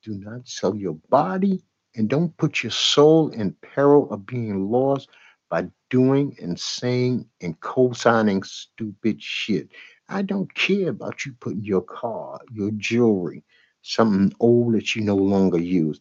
do 0.04 0.18
not 0.18 0.46
sell 0.46 0.76
your 0.76 0.96
body 1.08 1.62
and 1.96 2.10
don't 2.10 2.36
put 2.36 2.62
your 2.62 2.72
soul 2.72 3.30
in 3.30 3.56
peril 3.62 4.12
of 4.12 4.26
being 4.26 4.70
lost 4.70 5.08
by 5.48 5.66
doing 5.88 6.36
and 6.42 6.60
saying 6.60 7.26
and 7.40 7.58
co-signing 7.60 8.42
stupid 8.42 9.22
shit. 9.22 9.70
I 10.10 10.20
don't 10.20 10.54
care 10.54 10.90
about 10.90 11.24
you 11.24 11.32
putting 11.40 11.64
your 11.64 11.80
car, 11.80 12.38
your 12.52 12.70
jewelry, 12.72 13.44
something 13.80 14.36
old 14.40 14.74
that 14.74 14.94
you 14.94 15.02
no 15.02 15.16
longer 15.16 15.58
use. 15.58 15.98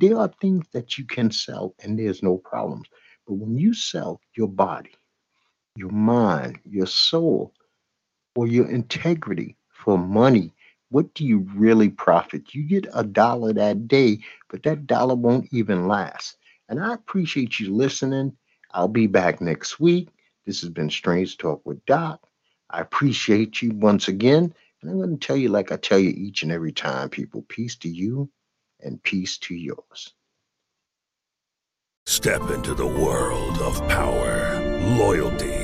There 0.00 0.18
are 0.18 0.34
things 0.40 0.66
that 0.72 0.98
you 0.98 1.04
can 1.04 1.30
sell 1.30 1.76
and 1.84 1.96
there's 1.96 2.24
no 2.24 2.38
problems. 2.38 2.88
But 3.26 3.34
when 3.34 3.56
you 3.56 3.72
sell 3.72 4.20
your 4.36 4.48
body, 4.48 4.96
your 5.76 5.92
mind, 5.92 6.58
your 6.64 6.88
soul, 6.88 7.54
or 8.36 8.46
your 8.46 8.68
integrity 8.70 9.56
for 9.70 9.98
money 9.98 10.52
what 10.94 11.12
do 11.14 11.24
you 11.24 11.38
really 11.56 11.88
profit? 11.88 12.54
You 12.54 12.62
get 12.62 12.86
a 12.94 13.02
dollar 13.02 13.52
that 13.52 13.88
day, 13.88 14.20
but 14.48 14.62
that 14.62 14.86
dollar 14.86 15.16
won't 15.16 15.48
even 15.50 15.88
last. 15.88 16.36
And 16.68 16.78
I 16.78 16.94
appreciate 16.94 17.58
you 17.58 17.74
listening. 17.74 18.36
I'll 18.70 18.86
be 18.86 19.08
back 19.08 19.40
next 19.40 19.80
week. 19.80 20.08
This 20.46 20.60
has 20.60 20.70
been 20.70 20.88
Strange 20.88 21.36
Talk 21.36 21.62
with 21.64 21.84
Doc. 21.84 22.20
I 22.70 22.80
appreciate 22.80 23.60
you 23.60 23.72
once 23.72 24.06
again. 24.06 24.54
And 24.82 24.90
I'm 24.90 24.98
going 24.98 25.18
to 25.18 25.26
tell 25.26 25.36
you, 25.36 25.48
like 25.48 25.72
I 25.72 25.76
tell 25.76 25.98
you 25.98 26.10
each 26.10 26.44
and 26.44 26.52
every 26.52 26.72
time, 26.72 27.08
people, 27.08 27.44
peace 27.48 27.74
to 27.78 27.88
you 27.88 28.30
and 28.80 29.02
peace 29.02 29.36
to 29.38 29.54
yours. 29.56 30.14
Step 32.06 32.50
into 32.50 32.72
the 32.72 32.86
world 32.86 33.58
of 33.58 33.86
power, 33.88 34.60
loyalty, 34.96 35.63